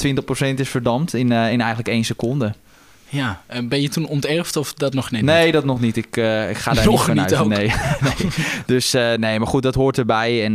[0.52, 2.54] 20% is verdampt in, uh, in eigenlijk één seconde.
[3.10, 5.22] Ja, uh, ben je toen onterfd of dat nog niet?
[5.22, 5.96] Nee, dat nog niet.
[5.96, 6.16] Ik,
[6.50, 7.48] ik ga daar nog niet vanuit.
[7.48, 7.72] Nee.
[8.18, 8.30] nee.
[8.66, 10.44] Dus nee, maar goed, dat hoort erbij.
[10.44, 10.54] En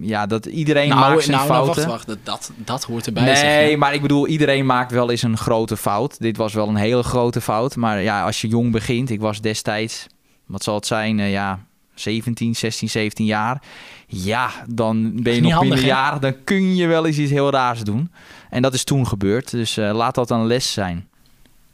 [0.00, 1.76] ja, dat iedereen nou, maakt zijn nou, fouten.
[1.76, 2.24] Nou, wacht, wacht.
[2.24, 3.24] Dat, dat, hoort erbij.
[3.24, 3.76] Nee, zeg, ja.
[3.76, 6.20] maar ik bedoel, iedereen maakt wel eens een grote fout.
[6.20, 7.76] Dit was wel een hele grote fout.
[7.76, 10.06] Maar ja, als je jong begint, ik was destijds,
[10.46, 11.58] wat zal het zijn, ja,
[11.94, 13.62] 17, 16, 17 jaar.
[14.06, 16.18] Ja, dan ben je nog handig, minderjarig.
[16.18, 18.10] Dan kun je wel eens iets heel raars doen.
[18.52, 19.50] En dat is toen gebeurd.
[19.50, 21.08] Dus uh, laat dat een les zijn.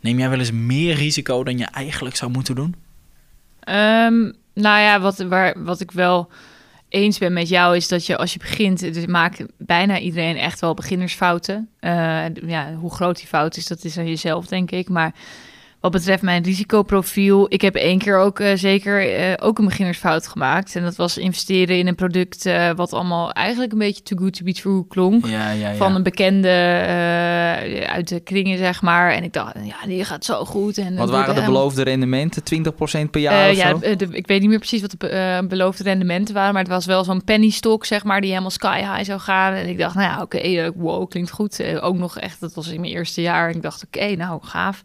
[0.00, 2.74] Neem jij wel eens meer risico dan je eigenlijk zou moeten doen?
[3.68, 6.28] Um, nou ja, wat, waar, wat ik wel
[6.88, 10.60] eens ben met jou is dat je als je begint, dus maakt bijna iedereen echt
[10.60, 11.68] wel beginnersfouten.
[11.80, 14.88] Uh, ja, hoe groot die fout is, dat is aan jezelf, denk ik.
[14.88, 15.14] Maar
[15.90, 20.26] wat betreft mijn risicoprofiel, ik heb één keer ook uh, zeker uh, ook een beginnersfout
[20.26, 20.76] gemaakt.
[20.76, 24.36] En dat was investeren in een product uh, wat allemaal eigenlijk een beetje too good
[24.36, 25.26] to be true klonk.
[25.26, 25.74] Ja, ja, ja.
[25.74, 26.48] Van een bekende
[27.86, 29.12] uit de kringen, zeg maar.
[29.12, 30.78] En ik dacht, ja, die gaat zo goed.
[30.78, 32.42] En wat waren de beloofde rendementen?
[33.06, 33.78] 20% per jaar of ja, zo?
[33.96, 36.52] De, ik weet niet meer precies wat de beloofde rendementen waren.
[36.52, 39.52] Maar het was wel zo'n penny stock, zeg maar, die helemaal sky high zou gaan.
[39.52, 41.62] En ik dacht, nou ja, oké, okay, wow, klinkt goed.
[41.80, 43.48] ook nog echt, dat was in mijn eerste jaar.
[43.48, 44.82] En ik dacht, oké, okay, nou, gaaf.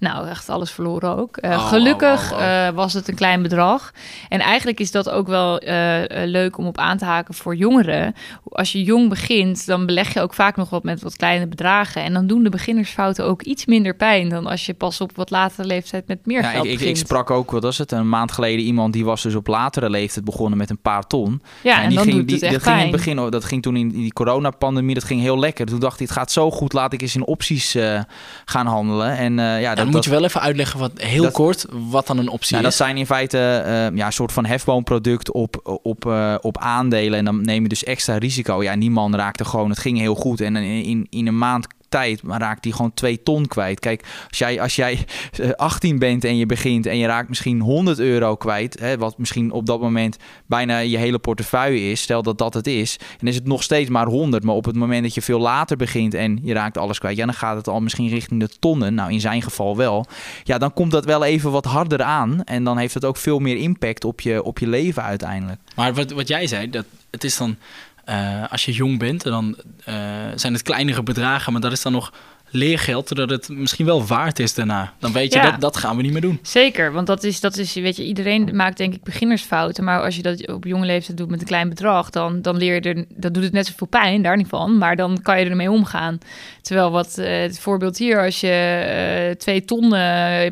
[0.00, 1.38] Nou, echt alles verloren ook.
[1.40, 2.66] Uh, Oh, gelukkig oh, oh, oh.
[2.68, 3.92] Uh, was het een klein bedrag.
[4.28, 8.14] En eigenlijk is dat ook wel uh, leuk om op aan te haken voor jongeren.
[8.48, 12.02] Als je jong begint, dan beleg je ook vaak nog wat met wat kleine bedragen.
[12.02, 15.30] En dan doen de beginnersfouten ook iets minder pijn dan als je pas op wat
[15.30, 16.96] latere leeftijd met meer ja, geld ik, ik, begint.
[16.96, 19.90] ik sprak ook, wat was het, een maand geleden iemand die was dus op latere
[19.90, 21.42] leeftijd begonnen met een paar ton.
[21.62, 23.44] Ja, en, die dan ging, doet die, het echt dat ging in het begin, dat
[23.44, 25.66] ging toen in, die coronapandemie, dat ging heel lekker.
[25.66, 28.00] Toen dacht ik, het gaat zo goed, laat ik eens in opties uh,
[28.44, 29.16] gaan handelen.
[29.16, 32.06] En uh, ja, dat, moet dat, je wel even uitleggen wat heel dat- kort wat
[32.06, 32.78] dan een optie nou, dat is.
[32.78, 37.18] zijn in feite eh, ja, een soort van hefboomproduct op, op, eh, op aandelen.
[37.18, 38.62] En dan neem je dus extra risico.
[38.62, 40.40] Ja, man raakte gewoon, het ging heel goed.
[40.40, 43.80] En in, in, in een maand tijd maar raakt hij gewoon 2 ton kwijt.
[43.80, 47.60] Kijk, als jij, als jij eh, 18 bent en je begint en je raakt misschien
[47.60, 50.16] 100 euro kwijt, hè, wat misschien op dat moment
[50.46, 53.90] bijna je hele portefeuille is, stel dat dat het is, en is het nog steeds
[53.90, 56.98] maar 100, maar op het moment dat je veel later begint en je raakt alles
[56.98, 58.94] kwijt, ja, dan gaat het al misschien richting de tonnen.
[58.94, 60.06] Nou, in zijn geval wel.
[60.44, 63.38] Ja, dan komt dat wel even wat harder aan en dan heeft het ook veel
[63.38, 65.60] meer impact op je, op je leven uiteindelijk.
[65.76, 67.56] Maar wat, wat jij zei, dat het is dan
[68.04, 69.94] eh, als je jong bent, dan eh,
[70.34, 72.12] zijn het kleinere bedragen, maar dat is dan nog
[72.52, 74.92] leergeld, zodat het misschien wel waard is daarna.
[74.98, 75.50] Dan weet je, Ja.
[75.50, 76.38] dat, dat gaan we niet meer doen.
[76.42, 79.84] Zeker, want dat is, dat is, weet je, iedereen maakt denk ik beginnersfouten.
[79.84, 82.74] Maar als je dat op jonge leeftijd doet met een klein bedrag, dan, dan leer
[82.74, 84.78] je er, dat doet het net zoveel pijn, daar niet van.
[84.78, 86.18] Maar dan kan je ermee omgaan.
[86.62, 89.88] Terwijl wat, eh, het voorbeeld hier, als je twee ton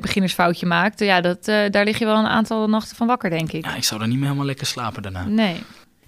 [0.00, 3.64] beginnersfoutje maakt, ja, dat, daar lig je wel een aantal nachten van wakker, denk ik.
[3.64, 5.24] Ja, ik zou dan niet meer helemaal lekker slapen daarna.
[5.24, 5.56] Nee.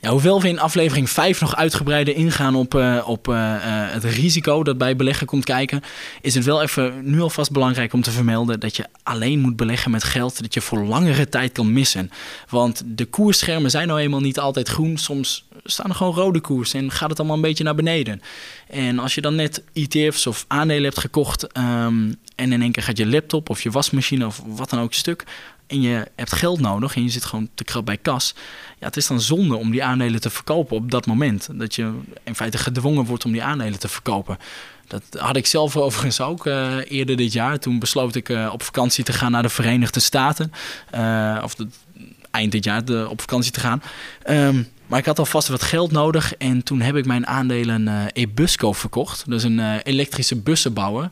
[0.02, 4.04] Ja, hoewel we in aflevering 5 nog uitgebreider ingaan op, eh, op eh, eh, het
[4.04, 5.82] risico dat bij beleggen komt kijken,
[6.20, 9.90] is het wel even nu alvast belangrijk om te vermelden dat je alleen moet beleggen
[9.90, 12.10] met geld dat je voor langere tijd kan missen.
[12.48, 14.96] Want de koersschermen zijn nou eenmaal niet altijd groen.
[14.96, 18.22] Soms staan er gewoon rode koers en gaat het allemaal een beetje naar beneden.
[18.68, 22.82] En als je dan net ETF's of aandelen hebt gekocht ehm, en in één keer
[22.82, 25.24] gaat je laptop of je wasmachine of wat dan ook stuk
[25.70, 28.34] en je hebt geld nodig en je zit gewoon te krap bij kas.
[28.78, 31.48] Ja, het is dan zonde om die aandelen te verkopen op dat moment.
[31.52, 31.92] Dat je
[32.24, 34.38] in feite gedwongen wordt om die aandelen te verkopen.
[34.86, 37.58] Dat had ik zelf overigens ook eh, eerder dit jaar.
[37.58, 40.52] Toen besloot ik eh, op vakantie te gaan naar de Verenigde Staten.
[40.90, 41.66] Eh, of de,
[42.30, 43.82] eind dit jaar op vakantie te gaan.
[44.22, 46.34] Ehm, maar ik had alvast wat geld nodig.
[46.34, 49.24] En toen heb ik mijn aandelen Ebusco verkocht.
[49.28, 51.10] Is een elektrische bussenbouwer.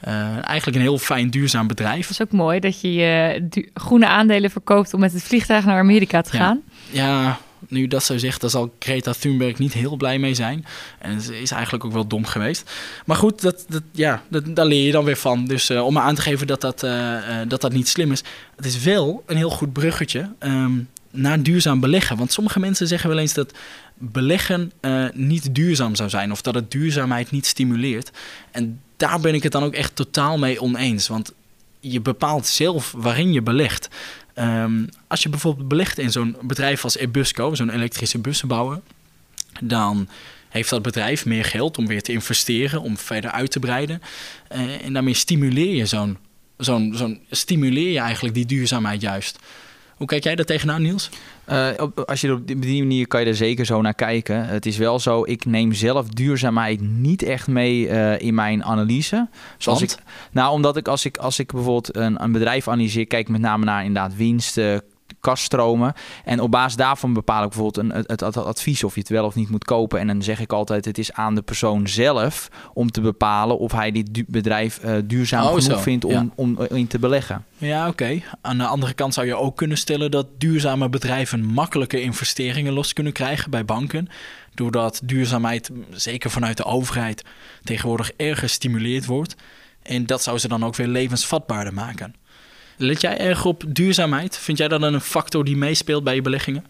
[0.00, 2.00] Eh, eigenlijk een heel fijn duurzaam bedrijf.
[2.08, 5.64] Het is ook mooi dat je je du- groene aandelen verkoopt om met het vliegtuig
[5.64, 6.62] naar Amerika te gaan.
[6.90, 7.38] Ja,
[7.68, 10.64] nu dat zo zegt, daar zal Greta Thunberg niet heel blij mee zijn.
[10.98, 12.70] En ze is eigenlijk ook wel dom geweest.
[13.06, 15.44] Maar goed, dat, dat, ja, dat, daar leer je dan weer van.
[15.46, 18.12] Dus eh, om maar aan te geven dat dat, eh, eh, dat dat niet slim
[18.12, 18.22] is.
[18.56, 20.72] Het is wel een heel goed bruggetje ehm,
[21.10, 22.16] naar duurzaam beleggen.
[22.16, 23.52] Want sommige mensen zeggen wel eens dat
[23.98, 26.32] beleggen eh, niet duurzaam zou zijn.
[26.32, 28.10] Of dat het duurzaamheid niet stimuleert.
[28.50, 31.08] En daar ben ik het dan ook echt totaal mee oneens.
[31.08, 31.32] Want
[31.80, 33.88] je bepaalt zelf waarin je belegt.
[34.34, 38.80] Ehm, als je bijvoorbeeld belegt in zo'n bedrijf als Ebusco, zo'n elektrische bussenbouwer,
[39.60, 40.08] dan
[40.48, 44.02] heeft dat bedrijf meer geld om weer te investeren, om verder uit te breiden.
[44.52, 46.18] Uh, en daarmee stimuleer je zo'n,
[46.56, 49.38] zo'n, zo'n stimuleer je eigenlijk die duurzaamheid juist.
[49.96, 51.10] Hoe kijk jij daar tegenaan, Niels?
[51.48, 54.46] Uh, op, als je op die manier kan je er zeker zo naar kijken.
[54.46, 59.28] Het is wel zo, ik neem zelf duurzaamheid niet echt mee uh, in mijn analyse.
[59.58, 59.94] Zoals ik,
[60.30, 63.64] nou, omdat ik als ik, als ik bijvoorbeeld een, een bedrijf analyseer, kijk met name
[63.64, 64.14] naar inderdaad
[65.26, 65.92] kaststromen.
[66.24, 69.24] En op basis daarvan bepaal ik bijvoorbeeld een, het, het, advies of je het wel
[69.24, 69.98] of niet moet kopen.
[69.98, 73.72] En dan zeg ik altijd, het is aan de persoon zelf om te bepalen of
[73.72, 77.44] hij dit bedrijf uh, duurzaam oh, genoeg vindt om, om in te beleggen.
[77.58, 78.22] Ja, oké.
[78.40, 82.92] Aan de andere kant zou je ook kunnen stellen dat duurzame bedrijven makkelijke investeringen los
[82.92, 84.08] kunnen krijgen bij banken.
[84.54, 87.24] Doordat duurzaamheid, zeker vanuit de overheid,
[87.62, 89.36] tegenwoordig erg gestimuleerd wordt.
[89.82, 92.14] En dat zou ze dan ook weer levensvatbaarder maken.
[92.76, 94.38] Let jij erg op duurzaamheid?
[94.38, 96.64] Vind jij dat een factor die meespeelt bij je beleggingen?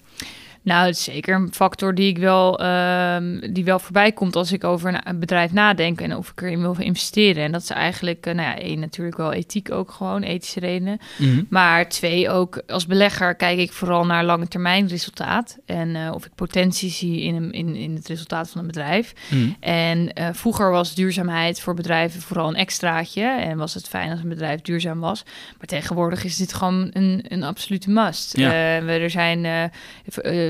[0.66, 3.16] Nou, het is zeker een factor die ik wel, uh,
[3.50, 6.76] die wel voorbij komt als ik over een bedrijf nadenk en of ik erin wil
[6.78, 7.44] investeren.
[7.44, 10.98] En dat is eigenlijk, uh, nou ja, één natuurlijk wel ethiek ook gewoon, ethische redenen.
[11.18, 11.42] Mhm.
[11.48, 15.58] Maar twee, ook als belegger kijk ik vooral naar lange termijn resultaat.
[15.66, 19.12] En uh, of ik potentie zie in, in, in het resultaat van een bedrijf.
[19.28, 19.48] Mhm.
[19.60, 23.22] En uh, vroeger was duurzaamheid voor bedrijven vooral een extraatje.
[23.22, 25.24] En was het fijn als een bedrijf duurzaam was.
[25.58, 28.36] Maar tegenwoordig is dit gewoon een, een absolute must.
[28.36, 28.52] Ja.
[28.80, 29.70] er zijn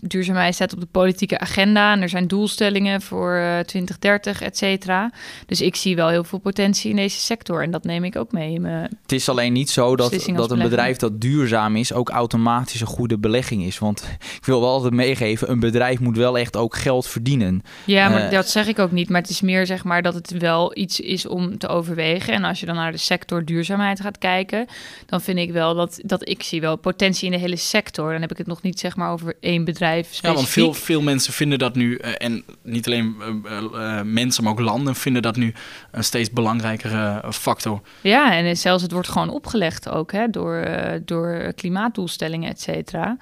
[0.00, 5.10] duurzaamheid staat op de politieke agenda en er zijn doelstellingen voor uh, 2030, et cetera.
[5.46, 8.32] Dus ik zie wel heel veel potentie in deze sector en dat neem ik ook
[8.32, 8.60] mee.
[8.60, 12.86] het is alleen niet zo dat, dat een bedrijf dat duurzaam is ook automatisch een
[12.86, 13.78] goede belegging is.
[13.78, 17.62] Want ik wil wel altijd meegeven, een bedrijf moet wel echt ook geld verdienen.
[17.84, 19.08] Ja, maar uh, dat zeg ik ook niet.
[19.08, 22.34] Maar het is meer zeg maar dat het wel iets is om te overwegen.
[22.34, 24.66] En als je dan naar de sector duurzaamheid gaat kijken,
[25.06, 28.12] dan vind ik wel dat, dat ik zie wel potentie in de hele sector.
[28.12, 31.02] Dan heb ik het nog niet zeg maar over één bedrijf ja, want veel, veel
[31.02, 35.36] mensen vinden dat nu, uh, en niet alleen uh, mensen, maar ook landen vinden dat
[35.36, 35.54] nu
[35.90, 37.80] een steeds belangrijkere factor.
[38.00, 40.66] Ja, en zelfs het wordt gewoon opgelegd ook hè, door,
[41.04, 43.16] door klimaatdoelstellingen, et cetera.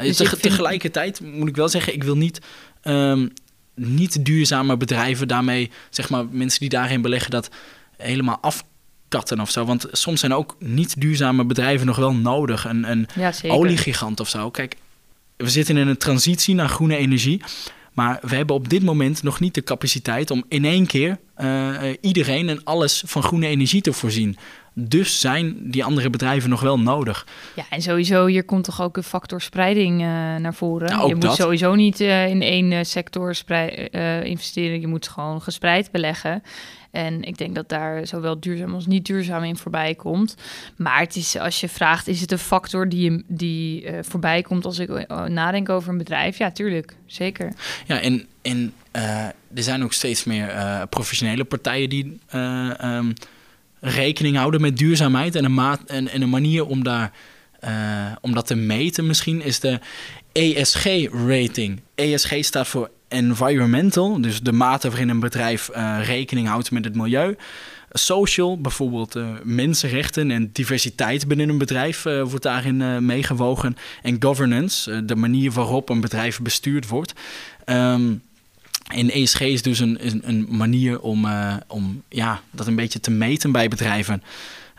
[0.00, 2.40] Dus tegelijkertijd moet ik wel zeggen, ik wil niet.
[2.82, 3.32] Um,
[3.74, 7.50] niet duurzame bedrijven daarmee, zeg maar, mensen die daarin beleggen, dat
[7.96, 9.64] helemaal afkatten of zo.
[9.64, 12.64] Want soms zijn ook niet duurzame bedrijven nog wel nodig.
[12.64, 14.50] Een, een ja, oliegigant of zo.
[14.50, 14.76] Kijk,
[15.40, 17.42] we zitten in een transitie naar groene energie.
[17.92, 21.74] Maar we hebben op dit moment nog niet de capaciteit om in één keer uh,
[22.00, 24.36] iedereen en alles van groene energie te voorzien.
[24.74, 27.26] Dus zijn die andere bedrijven nog wel nodig.
[27.56, 30.90] Ja, en sowieso, hier komt toch ook een factor spreiding uh, naar voren.
[30.90, 33.28] Nou, je moet sowieso niet uh, in één sector
[34.22, 34.80] investeren.
[34.80, 36.42] Je moet gewoon gespreid beleggen.
[36.90, 40.36] En ik denk dat daar zowel duurzaam als niet duurzaam in voorbij komt.
[40.76, 44.64] Maar het is, als je vraagt, is het een factor die, die uh, voorbij komt
[44.64, 46.38] als ik uh, nadenk over een bedrijf?
[46.38, 47.52] Ja, tuurlijk, zeker.
[47.86, 50.54] Ja, en, en uh, er zijn ook steeds meer
[50.88, 53.12] professionele partijen die um,
[53.80, 55.34] rekening houden met duurzaamheid.
[55.34, 57.12] En een, en, en een manier om, daar,
[58.20, 59.78] om dat te meten misschien is de
[60.32, 61.80] ESG-rating.
[61.94, 66.94] ESG staat voor environmental, dus de mate waarin een bedrijf uh, rekening houdt met het
[66.94, 67.36] milieu.
[67.92, 73.76] Social, bijvoorbeeld uh, mensenrechten en diversiteit binnen een bedrijf uh, wordt daarin meegewogen.
[74.02, 77.12] En governance, de manier waarop een bedrijf bestuurd wordt.
[77.66, 78.22] Um,
[78.86, 81.26] en ESG is dus een, een, een manier om,
[81.66, 84.22] om ja, dat een beetje te meten bij bedrijven.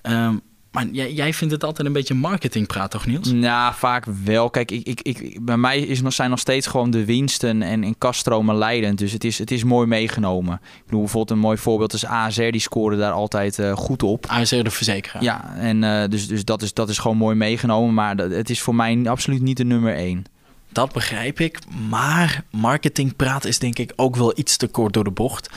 [0.03, 0.41] Um,
[0.71, 3.31] maar jij, jij vindt het altijd een beetje marketingpraat, toch Niels?
[3.31, 4.49] Nou, vaak wel.
[4.49, 7.97] Kijk, ik, ik, ik, bij mij is zijn nog steeds gewoon de winsten en, en
[7.97, 8.97] kaststromen leidend.
[8.97, 10.53] Dus het is, het is mooi meegenomen.
[10.53, 12.41] Ik bedoel, bijvoorbeeld een mooi voorbeeld is ASR.
[12.41, 14.25] Die scoren daar altijd uh, goed op.
[14.25, 15.23] ASR de verzekeraar.
[15.23, 17.93] Ja, en uh, dus, dus dat, is, dat is gewoon mooi meegenomen.
[17.93, 20.25] Maar dat, het is voor mij absoluut niet de nummer één.
[20.71, 21.59] Dat begrijp ik.
[21.89, 25.49] Maar marketingpraat is denk ik ook wel iets te kort door de bocht.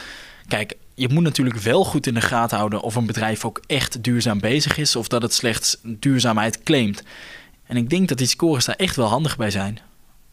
[0.48, 4.02] Kijk, je moet natuurlijk wel goed in de gaten houden of een bedrijf ook echt
[4.02, 7.02] duurzaam bezig is of dat het slechts duurzaamheid claimt.
[7.66, 9.78] En ik denk dat die scores daar echt wel handig bij zijn.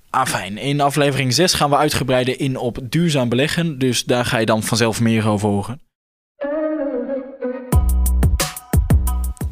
[0.10, 0.58] Ah, fijn.
[0.58, 4.64] In aflevering 6 gaan we uitgebreider in op duurzaam beleggen, dus daar ga je dan
[4.64, 5.82] vanzelf meer over horen.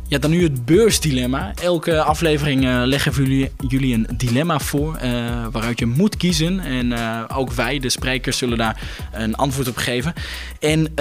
[0.10, 1.52] Ja, dan nu het beursdilemma.
[1.62, 6.60] Elke aflevering uh, leggen we jullie, jullie een dilemma voor uh, waaruit je moet kiezen.
[6.60, 8.82] En uh, ook wij, de sprekers, zullen daar
[9.12, 10.14] een antwoord op geven.
[10.60, 10.94] En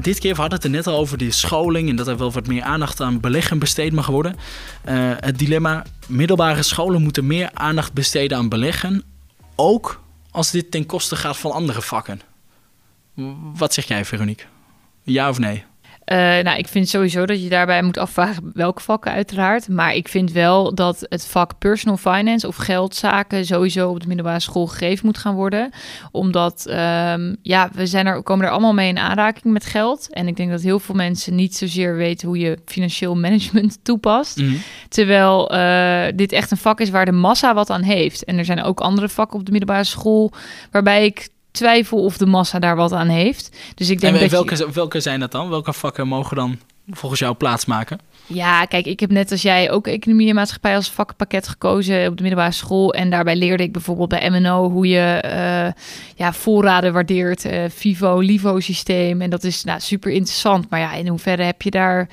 [0.00, 2.32] dit keer, we hadden het er net al over de scholing en dat er wel
[2.32, 4.36] wat meer aandacht aan beleggen besteed mag worden.
[5.20, 9.02] het dilemma, middelbare scholen moeten meer aandacht besteden aan beleggen.
[9.54, 12.20] Ook als dit ten koste gaat van andere vakken.
[13.54, 14.46] Wat zeg jij, Veronique?
[15.02, 15.64] Ja of nee?
[16.12, 19.68] Uh, nou, ik vind sowieso dat je daarbij moet afvragen welke vakken uiteraard.
[19.68, 24.40] Maar ik vind wel dat het vak personal finance of geldzaken sowieso op de middelbare
[24.40, 25.70] school gegeven moet gaan worden.
[26.10, 30.12] Omdat, uh, ja, we zijn er, komen er allemaal mee in aanraking met geld.
[30.12, 34.36] En ik denk dat heel veel mensen niet zozeer weten hoe je financieel management toepast.
[34.36, 34.60] Mm.
[34.88, 38.24] Terwijl uh, dit echt een vak is waar de massa wat aan heeft.
[38.24, 40.32] En er zijn ook andere vakken op de middelbare school
[40.70, 43.56] waarbij ik twijfel of de massa daar wat aan heeft.
[43.74, 45.48] Dus ik denk en dat welke, welke zijn dat dan?
[45.48, 46.58] Welke vakken mogen dan
[46.90, 47.98] volgens jou plaatsmaken?
[48.26, 52.16] Ja, kijk, ik heb net als jij ook economie en maatschappij als vakpakket gekozen op
[52.16, 52.94] de middelbare school.
[52.94, 55.82] En daarbij leerde ik bijvoorbeeld bij MNO hoe je uh,
[56.16, 59.20] ja, voorraden waardeert, uh, FIVO, LIVO-systeem.
[59.20, 60.70] En dat is nou, super interessant.
[60.70, 62.08] Maar ja, in hoeverre heb je daar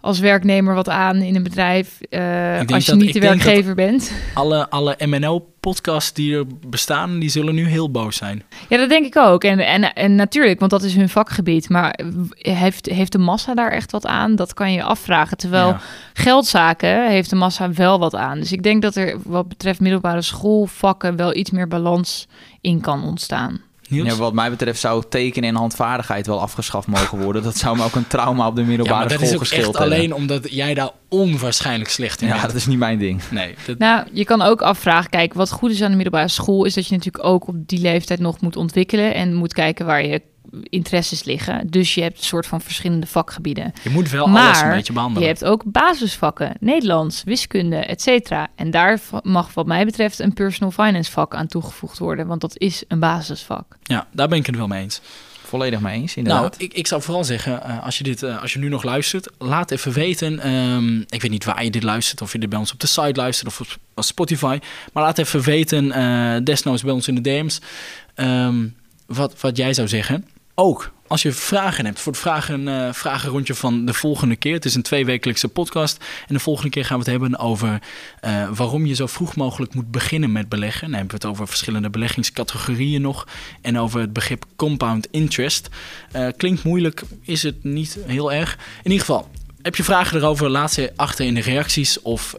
[0.00, 4.12] als werknemer wat aan in een bedrijf uh, als je niet de werkgever bent.
[4.34, 8.42] Alle, alle MNO-podcasts die er bestaan, die zullen nu heel boos zijn.
[8.68, 9.44] Ja, dat denk ik ook.
[9.44, 11.68] En, en, en natuurlijk, want dat is hun vakgebied.
[11.68, 11.98] Maar
[12.38, 14.36] heeft, heeft de massa daar echt wat aan?
[14.36, 15.36] Dat kan je afvragen.
[15.36, 15.76] Terwijl
[16.12, 18.38] geldzaken heeft de massa wel wat aan.
[18.38, 22.28] Dus ik denk dat er wat betreft middelbare schoolvakken wel iets meer balans
[22.60, 23.60] in kan ontstaan.
[23.88, 27.42] Ja, wat mij betreft zou tekenen en handvaardigheid wel afgeschaft mogen worden.
[27.42, 29.82] Dat zou me ook een trauma op de middelbare ja, school geschild hebben.
[29.82, 33.20] alleen omdat jij daar onwaarschijnlijk slecht in ja, dat is niet mijn ding.
[33.30, 33.54] Nee.
[33.78, 36.64] Nou, je kan ook afvragen, kijk, wat goed is aan de middelbare school...
[36.64, 39.14] is dat je natuurlijk ook op die leeftijd nog moet ontwikkelen...
[39.14, 40.22] en moet kijken waar je
[40.62, 41.66] interesses liggen.
[41.66, 43.72] Dus je hebt een soort van verschillende vakgebieden.
[43.82, 45.22] Je moet wel maar alles een beetje behandelen.
[45.22, 48.48] je hebt ook basisvakken, Nederlands, wiskunde, et cetera.
[48.54, 52.58] En daar mag wat mij betreft een personal finance vak aan toegevoegd worden, want dat
[52.58, 53.76] is een basisvak.
[53.82, 55.00] Ja, daar ben ik het wel mee eens.
[55.42, 56.58] Volledig mee eens, inderdaad.
[56.58, 58.82] Nou, ik, ik zou vooral zeggen, uh, als, je dit, uh, als je nu nog
[58.82, 60.52] luistert, laat even weten.
[60.52, 62.86] Um, ik weet niet waar je dit luistert, of je dit bij ons op de
[62.86, 64.58] site luistert of op Spotify.
[64.92, 67.60] Maar laat even weten, uh, desnoods bij ons in de DM's,
[68.14, 68.74] um,
[69.06, 70.24] wat, wat jij zou zeggen
[70.58, 74.54] ook als je vragen hebt voor het vragen, uh, vragenrondje van de volgende keer.
[74.54, 76.04] Het is een tweewekelijkse podcast.
[76.26, 77.82] En de volgende keer gaan we het hebben over
[78.24, 80.90] uh, waarom je zo vroeg mogelijk moet beginnen met beleggen.
[80.90, 83.26] Dan hebben we het over verschillende beleggingscategorieën nog.
[83.60, 85.68] En over het begrip compound interest.
[86.16, 88.58] Uh, klinkt moeilijk, is het niet heel erg.
[88.82, 89.30] In ieder geval,
[89.62, 90.50] heb je vragen erover?
[90.50, 92.34] Laat ze achter in de reacties of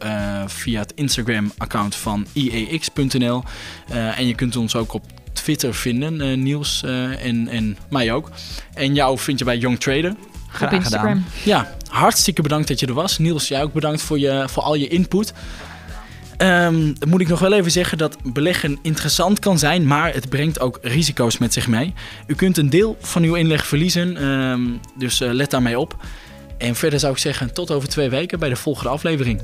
[0.46, 3.42] via het Instagram-account van iex.nl.
[3.88, 8.30] En je kunt ons ook op Twitter vinden, uh, Niels uh, en, en mij ook.
[8.74, 10.14] En jou vind je bij Young Trader.
[10.48, 11.08] Graag Op Instagram.
[11.08, 11.26] Gedaan.
[11.44, 13.18] Ja, hartstikke bedankt dat je er was.
[13.18, 15.32] Niels, jij ook bedankt voor, je, voor al je input.
[16.38, 20.28] Um, dan moet ik nog wel even zeggen dat beleggen interessant kan zijn, maar het
[20.28, 21.94] brengt ook risico's met zich mee.
[22.26, 25.96] U kunt een deel van uw inleg verliezen, um, dus uh, let daarmee op.
[26.58, 29.40] En verder zou ik zeggen, tot over twee weken bij de volgende aflevering.